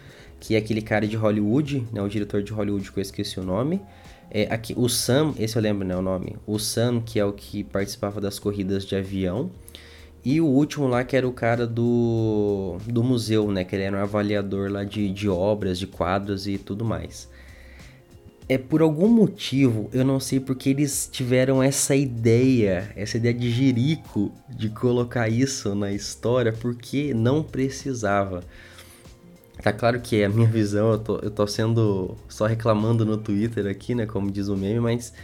Que 0.41 0.55
é 0.55 0.59
aquele 0.59 0.81
cara 0.81 1.07
de 1.07 1.17
Hollywood, 1.17 1.87
né? 1.93 2.01
O 2.01 2.09
diretor 2.09 2.43
de 2.43 2.53
Hollywood, 2.53 2.91
que 2.91 2.99
eu 2.99 3.03
esqueci 3.03 3.39
o 3.39 3.45
nome. 3.45 3.83
É, 4.31 4.45
aqui, 4.51 4.73
o 4.77 4.89
Sam, 4.89 5.35
esse 5.39 5.57
eu 5.57 5.63
lembro, 5.63 5.87
né? 5.87 5.95
O 5.95 6.03
nome. 6.03 6.37
O 6.47 6.59
Sam, 6.59 7.03
que 7.03 7.21
é 7.21 7.25
o 7.25 7.33
que 7.33 7.63
participava 7.63 8.21
das 8.21 8.39
corridas 8.39 8.87
de 8.87 8.97
avião. 8.97 9.51
E 10.25 10.41
o 10.41 10.47
último 10.47 10.87
lá, 10.89 11.05
que 11.05 11.17
era 11.17 11.29
o 11.29 11.33
cara 11.33 11.67
do, 11.67 12.79
do 12.87 13.05
museu, 13.05 13.51
né? 13.51 13.63
Que 13.65 13.77
ele 13.77 13.85
era 13.85 13.97
um 13.97 14.01
avaliador 14.01 14.71
lá 14.71 14.83
de, 14.83 15.11
de 15.11 15.29
obras, 15.29 15.79
de 15.79 15.87
quadros 15.87 16.47
e 16.47 16.57
tudo 16.57 16.85
mais 16.85 17.29
é 18.49 18.59
por 18.59 18.83
algum 18.83 19.09
motivo, 19.09 19.89
eu 19.93 20.05
não 20.05 20.21
sei 20.21 20.39
porque 20.39 20.69
eles 20.69 21.09
tiveram 21.11 21.63
essa 21.63 21.97
ideia, 21.97 22.93
essa 22.95 23.17
ideia 23.17 23.33
de 23.33 23.51
jirico 23.51 24.33
de 24.49 24.69
colocar 24.69 25.29
isso 25.29 25.75
na 25.75 25.93
história, 25.93 26.53
porque 26.53 27.15
não 27.15 27.43
precisava. 27.43 28.45
Tá 29.63 29.73
claro 29.73 30.01
que 30.01 30.21
é 30.21 30.27
a 30.27 30.29
minha 30.29 30.47
visão, 30.47 30.93
eu 30.93 30.99
tô, 30.99 31.19
eu 31.21 31.31
tô 31.31 31.47
sendo 31.47 32.17
só 32.29 32.45
reclamando 32.45 33.07
no 33.07 33.17
Twitter 33.17 33.67
aqui, 33.67 33.95
né, 33.95 34.05
como 34.05 34.31
diz 34.31 34.49
o 34.49 34.57
meme, 34.57 34.81
mas 34.81 35.15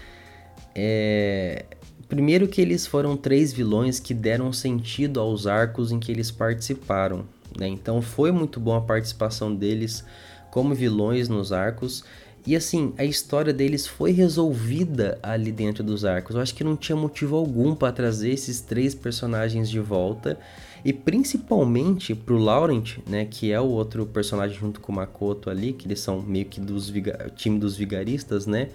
é... 0.75 1.66
Primeiro 2.11 2.47
que 2.47 2.61
eles 2.61 2.87
foram 2.87 3.17
três 3.17 3.52
vilões 3.52 3.99
que 3.99 4.12
deram 4.12 4.52
sentido 4.52 5.19
aos 5.19 5.47
arcos 5.47 5.90
em 5.90 5.99
que 5.99 6.12
eles 6.12 6.31
participaram, 6.31 7.25
né? 7.57 7.67
Então 7.67 8.02
foi 8.02 8.31
muito 8.31 8.61
bom 8.61 8.75
a 8.76 8.81
participação 8.83 9.55
deles 9.55 10.05
como 10.50 10.75
vilões 10.75 11.29
nos 11.29 11.52
arcos 11.52 12.05
e 12.47 12.57
assim, 12.57 12.95
a 12.97 13.05
história 13.05 13.52
deles 13.52 13.87
foi 13.87 14.12
resolvida 14.12 15.19
ali 15.23 15.52
dentro 15.52 15.85
dos 15.85 16.05
arcos. 16.05 16.35
Eu 16.35 16.43
acho 16.43 16.55
que 16.55 16.64
não 16.64 16.76
tinha 16.76 16.97
motivo 16.97 17.37
algum 17.37 17.75
para 17.75 17.93
trazer 17.93 18.31
esses 18.31 18.61
três 18.61 18.95
personagens 18.95 19.69
de 19.69 19.79
volta. 19.79 20.38
E 20.83 20.93
principalmente 20.93 22.14
pro 22.14 22.38
Laurent, 22.38 22.99
né, 23.07 23.26
que 23.26 23.52
é 23.52 23.61
o 23.61 23.67
outro 23.67 24.07
personagem 24.07 24.59
junto 24.59 24.81
com 24.81 24.90
o 24.90 24.95
Makoto 24.95 25.50
ali, 25.50 25.75
que 25.75 25.87
eles 25.87 26.00
são 26.00 26.23
meio 26.23 26.47
que 26.47 26.59
dos 26.61 26.90
time 27.37 27.59
dos 27.59 27.76
vigaristas, 27.76 28.47
né? 28.47 28.71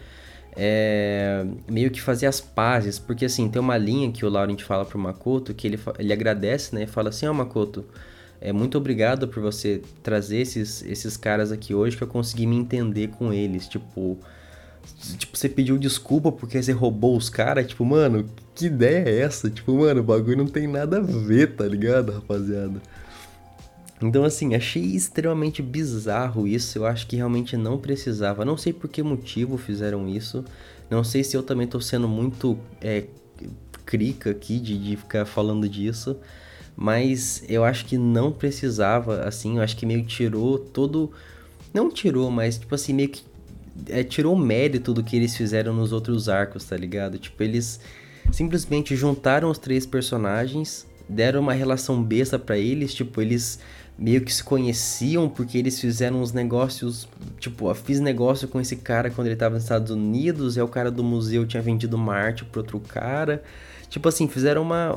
É... 0.58 1.46
meio 1.70 1.92
que 1.92 2.02
fazer 2.02 2.28
as 2.28 2.40
pazes, 2.40 2.98
porque 2.98 3.26
assim, 3.26 3.50
tem 3.50 3.62
uma 3.62 3.78
linha 3.78 4.12
que 4.12 4.26
o 4.26 4.30
Laurent 4.30 4.62
fala 4.62 4.86
pro 4.86 4.98
Makoto 4.98 5.54
que 5.54 5.68
ele, 5.68 5.80
ele 6.00 6.14
agradece, 6.14 6.74
né, 6.74 6.84
e 6.84 6.88
fala 6.88 7.10
assim: 7.10 7.28
"Ó, 7.28 7.32
oh, 7.32 7.34
Makoto, 7.34 7.86
é, 8.46 8.52
muito 8.54 8.78
obrigado 8.78 9.28
por 9.28 9.42
você 9.42 9.82
trazer 10.04 10.38
esses, 10.38 10.84
esses 10.84 11.18
caras 11.18 11.52
aqui 11.52 11.74
hoje 11.74 11.98
que 11.98 12.04
eu 12.04 12.08
consegui 12.08 12.46
me 12.46 12.56
entender 12.56 13.08
com 13.10 13.34
eles. 13.34 13.68
Tipo, 13.68 14.20
tipo, 15.18 15.38
você 15.38 15.50
pediu 15.50 15.78
desculpa 15.78 16.32
porque 16.32 16.62
você 16.62 16.72
roubou 16.72 17.18
os 17.18 17.30
caras. 17.30 17.66
Tipo, 17.66 17.86
mano, 17.86 18.30
que 18.54 18.68
ideia 18.68 19.10
é 19.10 19.22
essa? 19.22 19.50
Tipo, 19.50 19.74
mano, 19.80 20.02
o 20.02 20.04
bagulho 20.04 20.38
não 20.38 20.48
tem 20.48 20.68
nada 20.68 20.98
a 20.98 21.02
ver, 21.02 21.56
tá 21.56 21.66
ligado, 21.66 22.12
rapaziada? 22.12 22.82
Então, 24.02 24.24
assim, 24.24 24.56
achei 24.56 24.84
extremamente 24.84 25.62
bizarro 25.62 26.48
isso. 26.48 26.78
Eu 26.78 26.86
acho 26.86 27.08
que 27.08 27.16
realmente 27.16 27.56
não 27.56 27.78
precisava. 27.78 28.44
Não 28.44 28.58
sei 28.58 28.74
por 28.74 28.90
que 28.90 29.02
motivo 29.02 29.58
fizeram 29.58 30.08
isso. 30.08 30.44
Não 30.90 31.04
sei 31.04 31.24
se 31.24 31.36
eu 31.36 31.42
também 31.42 31.66
tô 31.66 31.80
sendo 31.80 32.08
muito 32.08 32.58
é, 32.82 33.06
crica 33.86 34.32
aqui 34.32 34.60
de, 34.60 34.78
de 34.78 34.98
ficar 34.98 35.26
falando 35.26 35.68
disso 35.68 36.18
mas 36.76 37.44
eu 37.48 37.64
acho 37.64 37.86
que 37.86 37.98
não 37.98 38.32
precisava, 38.32 39.22
assim, 39.22 39.58
eu 39.58 39.62
acho 39.62 39.78
que 39.78 39.86
meio 39.86 40.02
que 40.02 40.08
tirou 40.08 40.60
todo. 40.60 41.12
Não 41.74 41.90
tirou, 41.90 42.30
mas 42.30 42.58
tipo 42.58 42.76
assim, 42.76 42.94
meio 42.94 43.10
que 43.10 43.24
é, 43.88 44.04
tirou 44.04 44.36
o 44.36 44.40
mérito 44.40 44.94
do 44.94 45.04
que 45.04 45.16
eles 45.16 45.36
fizeram 45.36 45.74
nos 45.74 45.92
outros 45.92 46.28
arcos, 46.28 46.66
tá 46.66 46.76
ligado? 46.76 47.18
Tipo, 47.18 47.42
eles 47.44 47.80
simplesmente 48.32 48.96
juntaram 48.96 49.50
os 49.50 49.58
três 49.58 49.86
personagens, 49.86 50.86
deram 51.08 51.42
uma 51.42 51.54
relação 51.54 52.04
besta 52.04 52.38
para 52.38 52.58
eles, 52.58 52.94
tipo, 52.94 53.22
eles 53.22 53.60
meio 53.98 54.22
que 54.22 54.34
se 54.34 54.44
conheciam 54.44 55.30
porque 55.30 55.58
eles 55.58 55.80
fizeram 55.80 56.22
uns 56.22 56.34
negócios, 56.34 57.08
tipo, 57.40 57.70
eu 57.70 57.76
fiz 57.76 58.00
negócio 58.00 58.48
com 58.48 58.60
esse 58.60 58.76
cara 58.76 59.10
quando 59.10 59.28
ele 59.28 59.36
tava 59.36 59.56
nos 59.56 59.64
Estados 59.64 59.92
Unidos, 59.92 60.58
e 60.58 60.62
o 60.62 60.68
cara 60.68 60.92
do 60.92 61.04
museu 61.04 61.46
tinha 61.46 61.64
vendido 61.64 61.96
uma 61.96 62.14
arte 62.14 62.44
pro 62.44 62.62
outro 62.62 62.80
cara. 62.80 63.42
Tipo 63.90 64.10
assim, 64.10 64.28
fizeram 64.28 64.62
uma 64.62 64.96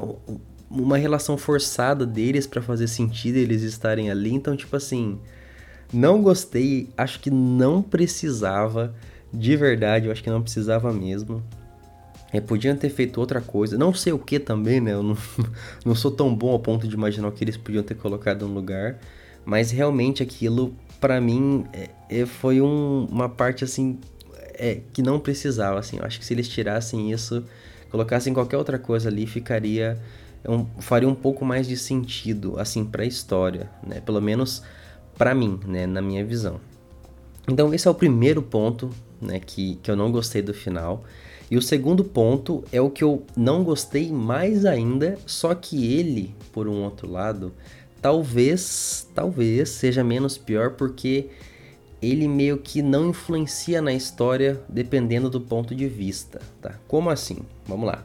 uma 0.70 0.98
relação 0.98 1.36
forçada 1.38 2.04
deles 2.04 2.46
para 2.46 2.60
fazer 2.60 2.88
sentido 2.88 3.36
eles 3.36 3.62
estarem 3.62 4.10
ali. 4.10 4.32
Então, 4.34 4.56
tipo 4.56 4.76
assim, 4.76 5.18
não 5.92 6.22
gostei, 6.22 6.90
acho 6.96 7.20
que 7.20 7.30
não 7.30 7.82
precisava, 7.82 8.94
de 9.32 9.56
verdade, 9.56 10.06
eu 10.06 10.12
acho 10.12 10.22
que 10.22 10.30
não 10.30 10.42
precisava 10.42 10.92
mesmo. 10.92 11.42
É, 12.32 12.40
podiam 12.40 12.76
ter 12.76 12.90
feito 12.90 13.18
outra 13.18 13.40
coisa, 13.40 13.78
não 13.78 13.94
sei 13.94 14.12
o 14.12 14.18
que 14.18 14.38
também, 14.38 14.80
né? 14.80 14.92
Eu 14.92 15.02
não, 15.02 15.16
não 15.84 15.94
sou 15.94 16.10
tão 16.10 16.34
bom 16.34 16.50
ao 16.50 16.58
ponto 16.58 16.86
de 16.86 16.94
imaginar 16.94 17.28
o 17.28 17.32
que 17.32 17.42
eles 17.42 17.56
podiam 17.56 17.82
ter 17.82 17.94
colocado 17.94 18.46
no 18.46 18.54
lugar, 18.54 18.98
mas 19.44 19.70
realmente 19.70 20.22
aquilo, 20.22 20.74
para 21.00 21.20
mim, 21.20 21.64
é, 21.72 21.88
é, 22.10 22.26
foi 22.26 22.60
um, 22.60 23.06
uma 23.10 23.28
parte 23.28 23.64
assim 23.64 23.98
é, 24.54 24.80
que 24.92 25.00
não 25.00 25.18
precisava. 25.18 25.78
Assim, 25.78 25.96
eu 25.96 26.04
acho 26.04 26.18
que 26.18 26.24
se 26.26 26.34
eles 26.34 26.48
tirassem 26.48 27.10
isso, 27.10 27.42
colocassem 27.90 28.34
qualquer 28.34 28.58
outra 28.58 28.78
coisa 28.78 29.08
ali, 29.08 29.26
ficaria 29.26 29.98
um, 30.46 30.66
faria 30.80 31.08
um 31.08 31.14
pouco 31.14 31.44
mais 31.44 31.66
de 31.66 31.76
sentido 31.76 32.58
assim 32.58 32.84
para 32.84 33.02
a 33.02 33.06
história, 33.06 33.70
né? 33.86 34.00
Pelo 34.00 34.20
menos 34.20 34.62
para 35.16 35.34
mim, 35.34 35.58
né, 35.66 35.86
na 35.86 36.00
minha 36.00 36.24
visão. 36.24 36.60
Então 37.48 37.72
esse 37.74 37.88
é 37.88 37.90
o 37.90 37.94
primeiro 37.94 38.40
ponto, 38.42 38.90
né, 39.20 39.40
que, 39.40 39.76
que 39.76 39.90
eu 39.90 39.96
não 39.96 40.12
gostei 40.12 40.42
do 40.42 40.54
final. 40.54 41.04
E 41.50 41.56
o 41.56 41.62
segundo 41.62 42.04
ponto 42.04 42.62
é 42.70 42.80
o 42.80 42.90
que 42.90 43.02
eu 43.02 43.24
não 43.36 43.64
gostei 43.64 44.12
mais 44.12 44.66
ainda, 44.66 45.18
só 45.26 45.54
que 45.54 45.94
ele, 45.94 46.34
por 46.52 46.68
um 46.68 46.82
outro 46.84 47.10
lado, 47.10 47.52
talvez, 48.02 49.08
talvez 49.14 49.70
seja 49.70 50.04
menos 50.04 50.36
pior 50.36 50.72
porque 50.72 51.28
ele 52.02 52.28
meio 52.28 52.58
que 52.58 52.82
não 52.82 53.10
influencia 53.10 53.80
na 53.80 53.92
história 53.92 54.60
dependendo 54.68 55.30
do 55.30 55.40
ponto 55.40 55.74
de 55.74 55.88
vista, 55.88 56.40
tá? 56.60 56.74
Como 56.86 57.10
assim? 57.10 57.38
Vamos 57.66 57.86
lá. 57.86 58.04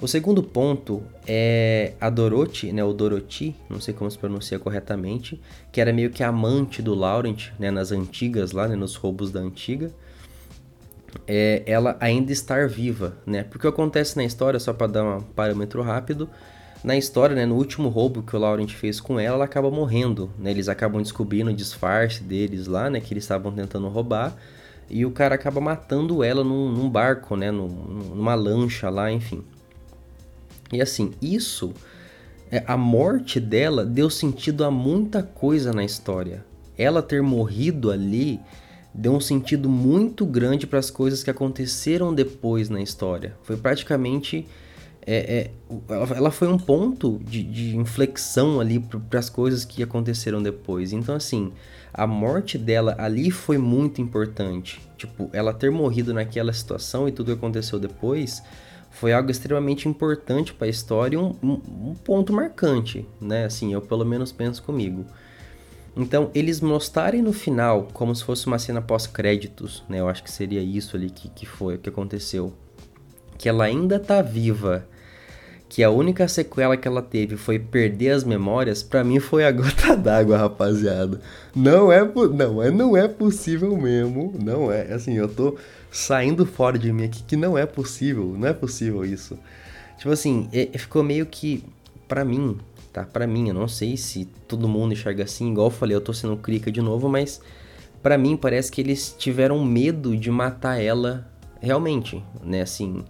O 0.00 0.06
segundo 0.06 0.42
ponto 0.42 1.02
é 1.26 1.94
a 1.98 2.10
Dorothy, 2.10 2.70
né, 2.70 2.84
o 2.84 2.92
Dorothy, 2.92 3.56
não 3.68 3.80
sei 3.80 3.94
como 3.94 4.10
se 4.10 4.18
pronuncia 4.18 4.58
corretamente, 4.58 5.40
que 5.72 5.80
era 5.80 5.90
meio 5.90 6.10
que 6.10 6.22
amante 6.22 6.82
do 6.82 6.94
Laurent, 6.94 7.48
né, 7.58 7.70
nas 7.70 7.92
antigas 7.92 8.52
lá, 8.52 8.68
né, 8.68 8.76
nos 8.76 8.94
roubos 8.94 9.30
da 9.30 9.40
antiga. 9.40 9.90
É, 11.26 11.62
ela 11.66 11.96
ainda 12.00 12.32
estar 12.32 12.68
viva, 12.68 13.16
né? 13.24 13.44
Porque 13.44 13.66
acontece 13.66 14.16
na 14.16 14.24
história, 14.24 14.58
só 14.58 14.72
para 14.72 14.86
dar 14.86 15.04
um 15.04 15.20
parâmetro 15.20 15.82
rápido, 15.82 16.28
na 16.84 16.96
história, 16.96 17.34
né, 17.34 17.44
no 17.44 17.56
último 17.56 17.88
roubo 17.88 18.22
que 18.22 18.36
o 18.36 18.38
Laurent 18.38 18.70
fez 18.70 19.00
com 19.00 19.18
ela, 19.18 19.36
ela 19.36 19.44
acaba 19.44 19.70
morrendo, 19.70 20.30
né? 20.38 20.50
Eles 20.50 20.68
acabam 20.68 21.02
descobrindo 21.02 21.50
o 21.50 21.54
disfarce 21.54 22.22
deles 22.22 22.66
lá, 22.66 22.88
né, 22.88 23.00
que 23.00 23.12
eles 23.12 23.24
estavam 23.24 23.50
tentando 23.50 23.88
roubar, 23.88 24.36
e 24.88 25.04
o 25.04 25.10
cara 25.10 25.34
acaba 25.34 25.60
matando 25.60 26.22
ela 26.22 26.44
num, 26.44 26.70
num 26.70 26.88
barco, 26.88 27.36
né, 27.36 27.50
num, 27.50 27.66
numa 27.66 28.34
lancha 28.34 28.88
lá, 28.88 29.10
enfim. 29.10 29.42
E 30.72 30.80
assim, 30.80 31.12
isso, 31.20 31.72
é, 32.50 32.62
a 32.66 32.76
morte 32.76 33.40
dela 33.40 33.84
deu 33.84 34.08
sentido 34.08 34.64
a 34.64 34.70
muita 34.70 35.22
coisa 35.22 35.72
na 35.72 35.84
história. 35.84 36.44
Ela 36.78 37.02
ter 37.02 37.22
morrido 37.22 37.90
ali 37.90 38.40
deu 38.96 39.12
um 39.12 39.20
sentido 39.20 39.68
muito 39.68 40.24
grande 40.24 40.66
para 40.66 40.78
as 40.78 40.90
coisas 40.90 41.22
que 41.22 41.30
aconteceram 41.30 42.14
depois 42.14 42.70
na 42.70 42.80
história. 42.80 43.36
Foi 43.42 43.56
praticamente. 43.56 44.46
É, 45.08 45.50
é, 45.88 46.14
ela 46.16 46.32
foi 46.32 46.48
um 46.48 46.58
ponto 46.58 47.20
de, 47.22 47.44
de 47.44 47.76
inflexão 47.76 48.58
ali 48.58 48.80
para 48.80 49.20
as 49.20 49.30
coisas 49.30 49.64
que 49.64 49.80
aconteceram 49.80 50.42
depois. 50.42 50.92
Então, 50.92 51.14
assim, 51.14 51.52
a 51.94 52.08
morte 52.08 52.58
dela 52.58 52.96
ali 52.98 53.30
foi 53.30 53.56
muito 53.56 54.00
importante. 54.00 54.80
Tipo, 54.96 55.30
ela 55.32 55.54
ter 55.54 55.70
morrido 55.70 56.12
naquela 56.12 56.52
situação 56.52 57.06
e 57.06 57.12
tudo 57.12 57.26
que 57.26 57.38
aconteceu 57.38 57.78
depois 57.78 58.42
foi 58.90 59.12
algo 59.12 59.30
extremamente 59.30 59.88
importante 59.88 60.52
para 60.54 60.66
a 60.66 60.70
história 60.70 61.16
e 61.16 61.18
um, 61.18 61.36
um, 61.40 61.90
um, 61.90 61.94
ponto 61.94 62.32
marcante, 62.32 63.06
né? 63.20 63.44
Assim, 63.44 63.72
eu 63.72 63.80
pelo 63.82 64.04
menos 64.04 64.32
penso 64.32 64.62
comigo. 64.62 65.04
Então, 65.96 66.30
eles 66.34 66.60
mostrarem 66.60 67.22
no 67.22 67.32
final 67.32 67.88
como 67.94 68.14
se 68.14 68.22
fosse 68.22 68.46
uma 68.46 68.58
cena 68.58 68.82
pós-créditos, 68.82 69.82
né? 69.88 70.00
Eu 70.00 70.08
acho 70.08 70.22
que 70.22 70.30
seria 70.30 70.60
isso 70.60 70.94
ali 70.94 71.08
que, 71.08 71.28
que 71.30 71.46
foi, 71.46 71.78
que 71.78 71.88
aconteceu. 71.88 72.52
Que 73.38 73.48
ela 73.48 73.64
ainda 73.64 73.98
tá 73.98 74.20
viva, 74.20 74.86
que 75.70 75.82
a 75.82 75.90
única 75.90 76.28
sequela 76.28 76.76
que 76.76 76.86
ela 76.86 77.00
teve 77.00 77.36
foi 77.36 77.58
perder 77.58 78.10
as 78.10 78.24
memórias, 78.24 78.82
para 78.82 79.02
mim 79.02 79.18
foi 79.18 79.44
a 79.44 79.50
gota 79.50 79.96
d'água, 79.96 80.36
rapaziada. 80.36 81.20
Não 81.54 81.90
é, 81.90 82.04
não 82.04 82.62
é, 82.62 82.70
não 82.70 82.96
é 82.96 83.08
possível 83.08 83.74
mesmo, 83.74 84.34
não 84.38 84.70
é. 84.70 84.92
Assim, 84.92 85.14
eu 85.14 85.28
tô 85.28 85.56
saindo 85.90 86.44
fora 86.44 86.78
de 86.78 86.92
mim 86.92 87.04
aqui 87.04 87.22
que 87.22 87.36
não 87.36 87.56
é 87.56 87.64
possível, 87.64 88.36
não 88.38 88.46
é 88.46 88.52
possível 88.52 89.02
isso. 89.02 89.38
Tipo 89.96 90.10
assim, 90.10 90.48
ficou 90.74 91.02
meio 91.02 91.24
que, 91.24 91.64
para 92.06 92.22
mim, 92.22 92.58
tá? 92.96 93.04
Para 93.04 93.26
mim, 93.26 93.48
eu 93.48 93.54
não 93.54 93.68
sei 93.68 93.94
se 93.94 94.24
todo 94.48 94.66
mundo 94.66 94.94
enxerga 94.94 95.24
assim, 95.24 95.52
igual 95.52 95.66
eu 95.66 95.70
falei, 95.70 95.94
eu 95.94 96.00
tô 96.00 96.14
sendo 96.14 96.34
clica 96.38 96.72
de 96.72 96.80
novo, 96.80 97.10
mas 97.10 97.42
para 98.02 98.16
mim 98.16 98.38
parece 98.38 98.72
que 98.72 98.80
eles 98.80 99.14
tiveram 99.18 99.62
medo 99.62 100.16
de 100.16 100.30
matar 100.30 100.80
ela 100.80 101.30
realmente, 101.60 102.24
né, 102.42 102.62
assim, 102.62 103.04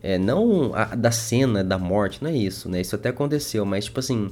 é, 0.00 0.16
não 0.16 0.72
a, 0.72 0.94
da 0.94 1.10
cena 1.10 1.64
da 1.64 1.76
morte, 1.76 2.22
não 2.22 2.30
é 2.30 2.36
isso, 2.36 2.68
né? 2.68 2.80
Isso 2.80 2.94
até 2.94 3.08
aconteceu, 3.08 3.64
mas 3.64 3.86
tipo 3.86 3.98
assim, 3.98 4.30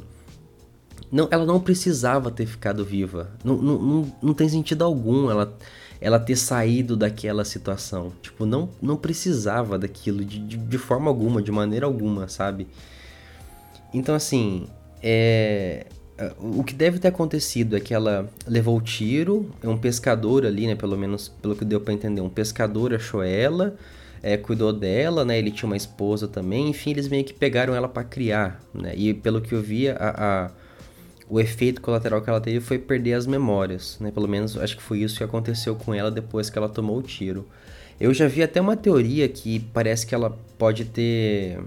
não, 1.10 1.26
ela 1.28 1.44
não 1.44 1.58
precisava 1.58 2.30
ter 2.30 2.46
ficado 2.46 2.84
viva. 2.84 3.30
Não, 3.42 3.56
não, 3.56 3.78
não, 3.82 4.12
não 4.22 4.34
tem 4.34 4.48
sentido 4.48 4.84
algum 4.84 5.28
ela, 5.28 5.56
ela 6.00 6.20
ter 6.20 6.36
saído 6.36 6.96
daquela 6.96 7.44
situação. 7.44 8.12
Tipo, 8.22 8.46
não, 8.46 8.68
não 8.80 8.96
precisava 8.96 9.76
daquilo 9.76 10.24
de, 10.24 10.38
de, 10.38 10.56
de 10.56 10.78
forma 10.78 11.10
alguma, 11.10 11.42
de 11.42 11.50
maneira 11.50 11.86
alguma, 11.86 12.28
sabe? 12.28 12.68
Então, 13.92 14.14
assim, 14.14 14.66
é, 15.06 15.84
o 16.40 16.64
que 16.64 16.75
deve 16.75 16.99
ter 16.99 17.08
acontecido 17.08 17.76
é 17.76 17.80
que 17.80 17.92
ela 17.92 18.30
levou 18.46 18.78
o 18.78 18.80
tiro, 18.80 19.50
é 19.62 19.68
um 19.68 19.76
pescador 19.76 20.46
ali, 20.46 20.66
né? 20.66 20.75
Pelo 20.75 20.96
menos 20.96 21.28
pelo 21.28 21.54
que 21.54 21.64
deu 21.64 21.78
para 21.78 21.92
entender, 21.92 22.23
um 22.23 22.30
pescador 22.30 22.94
achou 22.94 23.23
ela, 23.23 23.76
é, 24.23 24.38
cuidou 24.38 24.73
dela, 24.73 25.23
né? 25.23 25.38
Ele 25.38 25.50
tinha 25.50 25.66
uma 25.66 25.76
esposa 25.76 26.26
também, 26.26 26.70
enfim, 26.70 26.92
eles 26.92 27.08
meio 27.08 27.23
que 27.23 27.34
pegaram 27.34 27.75
ela 27.75 27.87
para 27.87 28.02
criar, 28.02 28.62
né? 28.73 28.94
E 28.96 29.12
pelo 29.12 29.42
que 29.42 29.54
eu 29.54 29.61
vi, 29.61 29.90
a, 29.90 29.96
a, 29.99 30.50
o 31.28 31.38
efeito 31.38 31.82
colateral 31.82 32.23
que 32.23 32.30
ela 32.30 32.40
teve 32.40 32.61
foi 32.61 32.78
perder 32.78 33.12
as 33.12 33.26
memórias, 33.26 33.99
né? 34.00 34.11
Pelo 34.11 34.26
menos 34.26 34.56
acho 34.56 34.75
que 34.75 34.82
foi 34.82 35.00
isso 35.00 35.18
que 35.18 35.25
aconteceu 35.25 35.76
com 35.76 35.92
ela 35.92 36.11
depois 36.11 36.49
que 36.49 36.56
ela 36.56 36.68
tomou 36.68 36.96
o 36.96 37.02
tiro. 37.02 37.46
Eu 38.00 38.14
já 38.14 38.26
vi 38.26 38.42
até 38.42 38.58
uma 38.58 38.75
teoria 38.75 39.28
que 39.28 39.61
parece 39.75 40.06
que 40.06 40.14
ela 40.14 40.37
pode 40.56 40.87
ter 40.87 41.58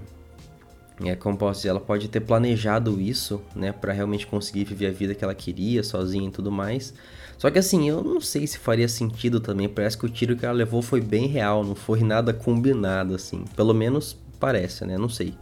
é, 1.04 1.14
como 1.14 1.36
posso 1.36 1.60
dizer, 1.60 1.68
ela 1.68 1.80
pode 1.80 2.08
ter 2.08 2.20
planejado 2.20 3.00
isso, 3.00 3.40
né, 3.54 3.72
para 3.72 3.92
realmente 3.92 4.26
conseguir 4.26 4.64
viver 4.64 4.88
a 4.88 4.90
vida 4.90 5.14
que 5.14 5.22
ela 5.22 5.34
queria, 5.34 5.82
sozinha 5.82 6.28
e 6.28 6.30
tudo 6.30 6.50
mais. 6.50 6.92
Só 7.36 7.50
que 7.50 7.58
assim, 7.58 7.88
eu 7.88 8.02
não 8.02 8.20
sei 8.20 8.46
se 8.46 8.58
faria 8.58 8.88
sentido 8.88 9.38
também, 9.38 9.68
parece 9.68 9.96
que 9.96 10.06
o 10.06 10.08
tiro 10.08 10.36
que 10.36 10.44
ela 10.44 10.54
levou 10.54 10.82
foi 10.82 11.00
bem 11.00 11.26
real, 11.26 11.62
não 11.62 11.76
foi 11.76 12.02
nada 12.02 12.32
combinado 12.32 13.14
assim. 13.14 13.44
Pelo 13.54 13.72
menos 13.72 14.16
parece, 14.40 14.84
né? 14.84 14.98
Não 14.98 15.08
sei. 15.08 15.34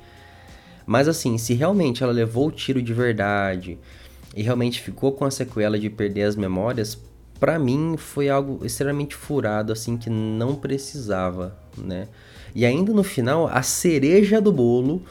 Mas 0.84 1.08
assim, 1.08 1.38
se 1.38 1.54
realmente 1.54 2.02
ela 2.02 2.12
levou 2.12 2.48
o 2.48 2.52
tiro 2.52 2.82
de 2.82 2.92
verdade 2.92 3.78
e 4.36 4.42
realmente 4.42 4.80
ficou 4.82 5.12
com 5.12 5.24
a 5.24 5.30
sequela 5.30 5.78
de 5.78 5.88
perder 5.88 6.24
as 6.24 6.36
memórias, 6.36 6.98
para 7.40 7.58
mim 7.58 7.96
foi 7.96 8.28
algo 8.28 8.64
extremamente 8.64 9.14
furado 9.14 9.72
assim 9.72 9.96
que 9.96 10.10
não 10.10 10.54
precisava, 10.54 11.56
né? 11.78 12.08
E 12.54 12.64
ainda 12.64 12.92
no 12.92 13.02
final, 13.02 13.48
a 13.48 13.62
cereja 13.62 14.40
do 14.40 14.52
bolo 14.52 15.02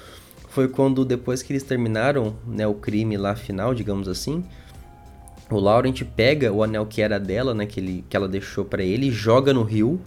foi 0.56 0.70
quando 0.70 1.04
depois 1.04 1.44
que 1.44 1.52
eles 1.52 1.64
terminaram, 1.64 2.34
né, 2.48 2.66
o 2.66 2.74
crime 2.74 3.18
lá 3.18 3.36
final, 3.36 3.76
digamos 3.76 4.08
assim, 4.08 4.42
o 5.52 5.60
Laurent 5.60 6.02
pega 6.16 6.50
o 6.50 6.64
anel 6.64 6.86
que 6.86 7.02
era 7.02 7.20
dela, 7.20 7.54
né, 7.54 7.66
que, 7.66 7.78
ele, 7.78 8.06
que 8.10 8.16
ela 8.16 8.26
deixou 8.26 8.64
para 8.64 8.82
ele, 8.82 9.12
joga 9.12 9.54
no 9.54 9.64
rio. 9.64 10.00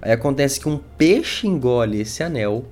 Aí 0.00 0.10
acontece 0.10 0.58
que 0.58 0.66
um 0.66 0.78
peixe 0.78 1.46
engole 1.46 2.00
esse 2.00 2.22
anel 2.22 2.64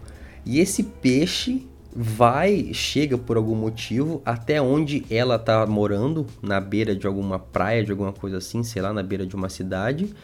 e 0.47 0.61
esse 0.61 0.83
peixe 0.83 1.69
vai, 1.95 2.71
chega 2.73 3.19
por 3.19 3.37
algum 3.37 3.55
motivo 3.55 4.23
até 4.25 4.63
onde 4.63 5.05
ela 5.11 5.39
tá 5.39 5.67
morando, 5.67 6.27
na 6.41 6.59
beira 6.59 6.97
de 6.97 7.07
alguma 7.07 7.39
praia, 7.39 7.85
de 7.85 7.91
alguma 7.91 8.15
coisa 8.15 8.39
assim, 8.39 8.63
sei 8.63 8.81
lá, 8.81 8.95
na 8.95 9.03
beira 9.03 9.27
de 9.27 9.37
uma 9.37 9.51
cidade. 9.51 10.15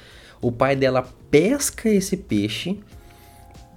O 0.40 0.50
pai 0.50 0.74
dela 0.74 1.06
pesca 1.30 1.90
esse 1.90 2.16
peixe 2.16 2.80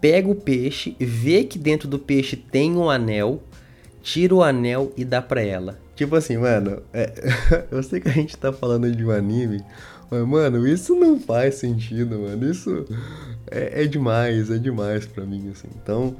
pega 0.02 0.28
o 0.28 0.36
peixe, 0.36 0.96
vê 1.00 1.44
que 1.44 1.60
dentro 1.60 1.88
do 1.88 2.00
peixe 2.00 2.36
tem 2.36 2.76
um 2.76 2.90
anel, 2.90 3.42
tira 4.02 4.36
o 4.36 4.44
anel 4.44 4.92
e 4.96 5.04
dá 5.04 5.22
pra 5.22 5.42
ela. 5.42 5.80
Tipo 5.96 6.16
assim, 6.16 6.38
mano, 6.38 6.82
é, 6.94 7.12
eu 7.72 7.84
sei 7.84 8.00
que 8.00 8.08
a 8.08 8.14
gente 8.14 8.38
tá 8.38 8.54
falando 8.54 8.90
de 8.92 9.04
um 9.04 9.12
anime, 9.12 9.62
mas, 10.10 10.26
mano, 10.28 10.68
isso 10.68 10.96
não 10.96 11.20
faz 11.20 11.56
sentido, 11.56 12.18
mano. 12.20 12.50
Isso 12.50 12.86
é, 13.52 13.84
é 13.84 13.86
demais, 13.86 14.50
é 14.50 14.58
demais 14.58 15.06
pra 15.06 15.26
mim, 15.26 15.50
assim. 15.52 15.68
Então, 15.82 16.16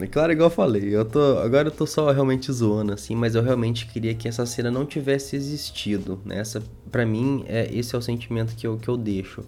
é 0.00 0.06
claro, 0.06 0.32
igual 0.32 0.48
eu 0.48 0.54
falei, 0.54 0.94
eu 0.94 1.04
tô, 1.04 1.38
agora 1.38 1.68
eu 1.68 1.72
tô 1.72 1.86
só 1.86 2.10
realmente 2.10 2.50
zoando, 2.52 2.92
assim, 2.92 3.14
mas 3.14 3.34
eu 3.34 3.42
realmente 3.42 3.86
queria 3.86 4.14
que 4.14 4.28
essa 4.28 4.46
cena 4.46 4.70
não 4.70 4.86
tivesse 4.86 5.34
existido, 5.34 6.20
né? 6.24 6.38
Essa, 6.38 6.62
pra 6.90 7.04
mim, 7.04 7.44
é, 7.48 7.68
esse 7.72 7.94
é 7.94 7.98
o 7.98 8.02
sentimento 8.02 8.54
que 8.54 8.66
eu, 8.66 8.76
que 8.76 8.88
eu 8.88 8.96
deixo. 8.96 9.44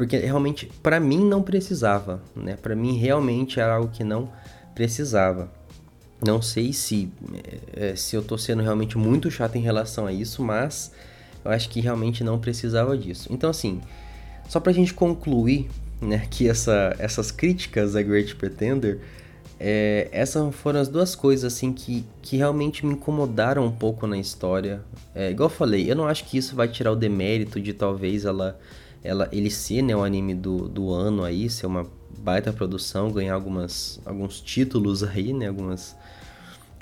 Porque 0.00 0.16
realmente, 0.16 0.64
para 0.82 0.98
mim, 0.98 1.22
não 1.22 1.42
precisava, 1.42 2.22
né? 2.34 2.56
Para 2.56 2.74
mim, 2.74 2.96
realmente 2.96 3.60
era 3.60 3.74
algo 3.74 3.90
que 3.92 4.02
não 4.02 4.32
precisava. 4.74 5.52
Não 6.24 6.40
sei 6.40 6.72
se, 6.72 7.12
é, 7.76 7.94
se 7.94 8.16
eu 8.16 8.22
tô 8.22 8.38
sendo 8.38 8.62
realmente 8.62 8.96
muito 8.96 9.30
chato 9.30 9.56
em 9.56 9.60
relação 9.60 10.06
a 10.06 10.12
isso, 10.12 10.42
mas 10.42 10.90
eu 11.44 11.50
acho 11.50 11.68
que 11.68 11.80
realmente 11.82 12.24
não 12.24 12.38
precisava 12.38 12.96
disso. 12.96 13.28
Então, 13.30 13.50
assim, 13.50 13.82
só 14.48 14.58
pra 14.58 14.72
gente 14.72 14.94
concluir, 14.94 15.68
né, 16.00 16.26
que 16.30 16.48
essa, 16.48 16.96
essas 16.98 17.30
críticas 17.30 17.94
a 17.94 18.00
Great 18.00 18.34
Pretender, 18.36 19.00
é, 19.60 20.08
essas 20.12 20.54
foram 20.54 20.80
as 20.80 20.88
duas 20.88 21.14
coisas, 21.14 21.52
assim, 21.52 21.74
que, 21.74 22.06
que 22.22 22.38
realmente 22.38 22.86
me 22.86 22.94
incomodaram 22.94 23.66
um 23.66 23.70
pouco 23.70 24.06
na 24.06 24.16
história. 24.16 24.80
É, 25.14 25.30
igual 25.30 25.50
eu 25.50 25.54
falei, 25.54 25.90
eu 25.90 25.94
não 25.94 26.08
acho 26.08 26.24
que 26.24 26.38
isso 26.38 26.56
vai 26.56 26.68
tirar 26.68 26.90
o 26.90 26.96
demérito 26.96 27.60
de 27.60 27.74
talvez 27.74 28.24
ela 28.24 28.58
ela, 29.02 29.28
ele 29.32 29.50
ser 29.50 29.82
né, 29.82 29.94
o 29.94 30.02
anime 30.02 30.34
do, 30.34 30.68
do 30.68 30.92
ano 30.92 31.24
aí, 31.24 31.48
ser 31.48 31.66
uma 31.66 31.86
baita 32.18 32.52
produção, 32.52 33.10
ganhar 33.10 33.34
algumas, 33.34 34.00
alguns 34.04 34.40
títulos 34.40 35.02
aí, 35.02 35.32
né, 35.32 35.48
algumas, 35.48 35.96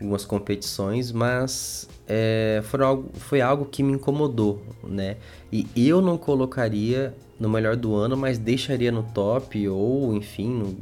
algumas 0.01 0.25
competições, 0.25 1.13
mas 1.13 1.89
é, 2.07 2.61
foi, 2.65 2.83
algo, 2.83 3.11
foi 3.15 3.41
algo 3.41 3.65
que 3.67 3.83
me 3.83 3.93
incomodou, 3.93 4.63
né? 4.83 5.17
E 5.53 5.67
eu 5.77 6.01
não 6.01 6.19
colocaria 6.19 7.15
no 7.39 7.49
melhor 7.49 7.77
do 7.77 7.95
ano, 7.95 8.17
mas 8.17 8.37
deixaria 8.37 8.91
no 8.91 9.03
top 9.03 9.69
ou, 9.69 10.15
enfim, 10.15 10.49
no, 10.49 10.77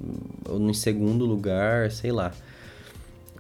ou 0.49 0.59
no 0.59 0.72
segundo 0.72 1.27
lugar, 1.27 1.90
sei 1.90 2.11
lá. 2.11 2.33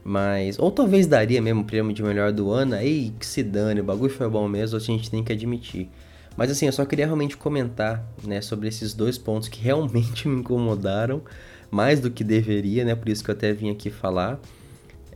Mas, 0.04 0.58
ou 0.58 0.70
talvez 0.70 1.06
daria 1.06 1.40
mesmo 1.40 1.62
o 1.62 1.64
prêmio 1.64 1.92
de 1.92 2.02
melhor 2.02 2.30
do 2.30 2.50
ano, 2.50 2.74
aí 2.74 3.12
que 3.18 3.26
se 3.26 3.42
dane, 3.42 3.80
o 3.80 3.84
bagulho 3.84 4.12
foi 4.12 4.28
bom 4.28 4.46
mesmo, 4.46 4.76
a 4.76 4.80
gente 4.80 5.10
tem 5.10 5.24
que 5.24 5.32
admitir. 5.32 5.88
Mas 6.36 6.50
assim, 6.50 6.66
eu 6.66 6.72
só 6.72 6.84
queria 6.84 7.06
realmente 7.06 7.36
comentar, 7.36 8.04
né, 8.22 8.40
sobre 8.40 8.68
esses 8.68 8.92
dois 8.92 9.16
pontos 9.16 9.48
que 9.48 9.60
realmente 9.60 10.28
me 10.28 10.40
incomodaram, 10.40 11.22
mais 11.70 12.00
do 12.00 12.10
que 12.10 12.22
deveria, 12.22 12.84
né, 12.84 12.94
por 12.94 13.08
isso 13.08 13.24
que 13.24 13.30
eu 13.30 13.34
até 13.34 13.52
vim 13.52 13.70
aqui 13.70 13.90
falar. 13.90 14.38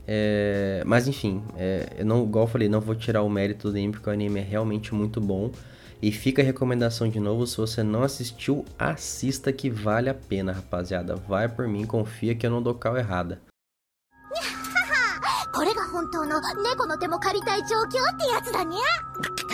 É, 0.07 0.83
mas 0.85 1.07
enfim, 1.07 1.43
é, 1.55 1.87
eu 1.99 2.05
não, 2.05 2.23
igual 2.23 2.45
eu 2.45 2.49
falei, 2.49 2.67
não 2.67 2.81
vou 2.81 2.95
tirar 2.95 3.21
o 3.21 3.29
mérito 3.29 3.69
do 3.69 3.77
anime, 3.77 3.93
porque 3.93 4.09
o 4.09 4.13
anime 4.13 4.39
é 4.39 4.43
realmente 4.43 4.93
muito 4.93 5.21
bom. 5.21 5.51
E 6.01 6.11
fica 6.11 6.41
a 6.41 6.45
recomendação 6.45 7.07
de 7.07 7.19
novo, 7.19 7.45
se 7.45 7.57
você 7.57 7.83
não 7.83 8.01
assistiu, 8.01 8.65
assista 8.77 9.53
que 9.53 9.69
vale 9.69 10.09
a 10.09 10.15
pena, 10.15 10.51
rapaziada. 10.51 11.15
Vai 11.15 11.47
por 11.47 11.67
mim, 11.67 11.85
confia 11.85 12.33
que 12.33 12.45
eu 12.45 12.49
não 12.49 12.61
dou 12.61 12.73
cal 12.73 12.97
errada. 12.97 13.39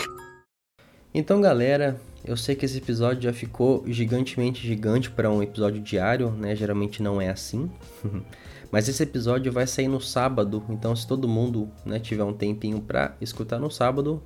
Então, 1.19 1.41
galera, 1.41 1.99
eu 2.23 2.38
sei 2.38 2.56
que 2.56 2.63
esse 2.63 2.77
episódio 2.77 3.23
já 3.23 3.34
ficou 3.34 3.84
gigantemente 3.88 4.62
gigante 4.62 5.10
para 5.10 5.32
um 5.32 5.41
episódio 5.41 5.82
diário, 5.82 6.30
né? 6.30 6.56
Geralmente 6.56 7.01
não 7.01 7.19
é 7.19 7.27
assim. 7.27 7.71
Mas 8.71 8.88
esse 8.88 9.01
episódio 9.01 9.51
vai 9.51 9.65
sair 9.65 9.88
no 9.88 9.99
sábado, 9.99 10.63
então 10.69 10.95
se 10.95 11.08
todo 11.08 11.27
mundo 11.27 11.71
né, 11.84 11.99
tiver 11.99 12.23
um 12.23 12.34
tempinho 12.34 12.80
para 12.80 13.15
escutar 13.19 13.58
no 13.58 13.71
sábado, 13.71 14.21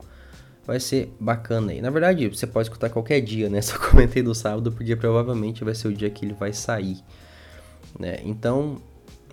vai 0.67 0.81
ser 0.81 1.15
bacana 1.17 1.71
aí. 1.71 1.79
Na 1.79 1.89
verdade, 1.89 2.27
você 2.27 2.45
pode 2.45 2.67
escutar 2.67 2.89
qualquer 2.89 3.21
dia, 3.21 3.49
né? 3.49 3.61
Só 3.63 3.77
comentei 3.79 4.21
do 4.21 4.35
sábado 4.35 4.69
porque 4.69 4.93
provavelmente 4.93 5.63
vai 5.63 5.73
ser 5.73 5.87
o 5.87 5.93
dia 5.93 6.09
que 6.09 6.25
ele 6.25 6.33
vai 6.33 6.51
sair, 6.51 6.97
né? 7.97 8.19
Então 8.25 8.81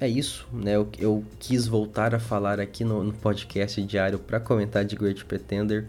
é 0.00 0.06
isso, 0.06 0.46
né? 0.52 0.76
Eu, 0.76 0.88
eu 0.96 1.24
quis 1.40 1.66
voltar 1.66 2.14
a 2.14 2.20
falar 2.20 2.60
aqui 2.60 2.84
no, 2.84 3.02
no 3.02 3.12
podcast 3.12 3.82
diário 3.82 4.20
para 4.20 4.38
comentar 4.38 4.84
de 4.84 4.94
Great 4.94 5.24
Pretender. 5.24 5.88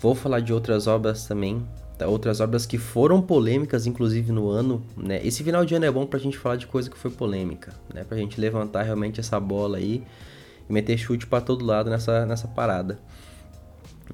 Vou 0.00 0.14
falar 0.14 0.40
de 0.40 0.52
outras 0.52 0.86
obras 0.86 1.26
também, 1.26 1.62
tá? 1.96 2.06
outras 2.06 2.40
obras 2.40 2.66
que 2.66 2.78
foram 2.78 3.22
polêmicas, 3.22 3.86
inclusive 3.86 4.30
no 4.30 4.48
ano. 4.48 4.82
Né? 4.96 5.20
Esse 5.24 5.42
final 5.42 5.64
de 5.64 5.74
ano 5.74 5.86
é 5.86 5.90
bom 5.90 6.06
pra 6.06 6.18
gente 6.18 6.36
falar 6.36 6.56
de 6.56 6.66
coisa 6.66 6.90
que 6.90 6.98
foi 6.98 7.10
polêmica, 7.10 7.72
né? 7.92 8.04
Pra 8.04 8.16
gente 8.18 8.40
levantar 8.40 8.82
realmente 8.82 9.20
essa 9.20 9.40
bola 9.40 9.78
aí 9.78 10.02
e 10.68 10.72
meter 10.72 10.98
chute 10.98 11.26
para 11.26 11.40
todo 11.40 11.64
lado 11.64 11.88
nessa, 11.88 12.26
nessa 12.26 12.46
parada. 12.46 12.98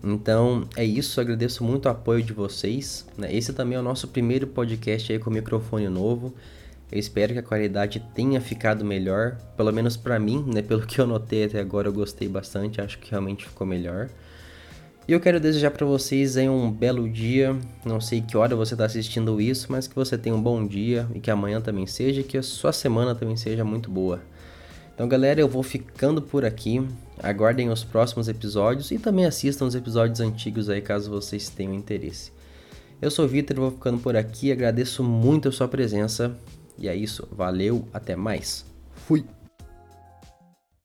Então 0.03 0.67
é 0.77 0.85
isso, 0.85 1.21
agradeço 1.21 1.65
muito 1.65 1.87
o 1.87 1.89
apoio 1.89 2.23
de 2.23 2.33
vocês. 2.33 3.07
Né? 3.19 3.35
Esse 3.35 3.53
também 3.53 3.77
é 3.77 3.81
o 3.81 3.85
nosso 3.85 4.09
primeiro 4.09 4.47
podcast 4.47 5.13
aí 5.13 5.19
com 5.19 5.31
microfone 5.31 5.89
novo. 5.89 6.33
Eu 6.91 6.99
espero 6.99 7.33
que 7.33 7.39
a 7.39 7.43
qualidade 7.43 8.05
tenha 8.15 8.41
ficado 8.41 8.85
melhor, 8.85 9.39
pelo 9.57 9.73
menos 9.73 9.97
para 9.97 10.19
mim, 10.19 10.45
né? 10.47 10.61
Pelo 10.61 10.87
que 10.87 11.01
eu 11.01 11.07
notei 11.07 11.45
até 11.45 11.59
agora, 11.59 11.89
eu 11.89 11.93
gostei 11.93 12.29
bastante, 12.29 12.83
acho 12.83 12.99
que 12.99 13.11
realmente 13.11 13.47
ficou 13.47 13.67
melhor. 13.67 14.11
E 15.07 15.13
eu 15.13 15.19
quero 15.19 15.41
desejar 15.41 15.73
para 15.73 15.85
vocês 15.85 16.37
aí 16.37 16.49
um 16.49 16.71
belo 16.71 17.09
dia. 17.09 17.57
Não 17.85 18.01
sei 18.01 18.21
que 18.21 18.37
hora 18.37 18.55
você 18.55 18.75
está 18.75 18.85
assistindo 18.85 19.41
isso, 19.41 19.67
mas 19.71 19.89
que 19.89 19.95
você 19.97 20.17
tenha 20.17 20.35
um 20.35 20.41
bom 20.41 20.65
dia 20.65 21.09
e 21.13 21.19
que 21.19 21.31
amanhã 21.31 21.61
também 21.61 21.87
seja 21.89 22.21
e 22.21 22.25
que 22.25 22.39
a 22.39 22.43
sua 22.43 22.73
semana 22.73 23.13
também 23.13 23.37
seja 23.37 23.65
muito 23.65 23.91
boa. 23.91 24.21
Então, 24.95 25.09
galera, 25.09 25.41
eu 25.41 25.49
vou 25.49 25.65
ficando 25.65 26.23
por 26.23 26.45
aqui. 26.45 26.87
Aguardem 27.21 27.69
os 27.69 27.83
próximos 27.83 28.29
episódios 28.29 28.93
e 28.93 28.99
também 28.99 29.25
assistam 29.25 29.65
os 29.65 29.75
episódios 29.75 30.21
antigos 30.21 30.71
aí 30.71 30.81
caso 30.81 31.11
vocês 31.11 31.49
tenham 31.49 31.75
interesse. 31.75 32.31
Eu 33.01 33.11
sou 33.11 33.25
o 33.25 33.29
Vitor, 33.29 33.57
vou 33.57 33.73
ficando 33.73 33.99
por 33.99 34.15
aqui. 34.15 34.53
Agradeço 34.53 35.03
muito 35.03 35.49
a 35.49 35.53
sua 35.53 35.67
presença 35.67 36.37
E 36.79 36.89
é 36.89 36.95
isso, 36.95 37.27
valeu, 37.33 37.89
até 37.93 38.15
mais. 38.15 38.65
Fui! 38.95 39.25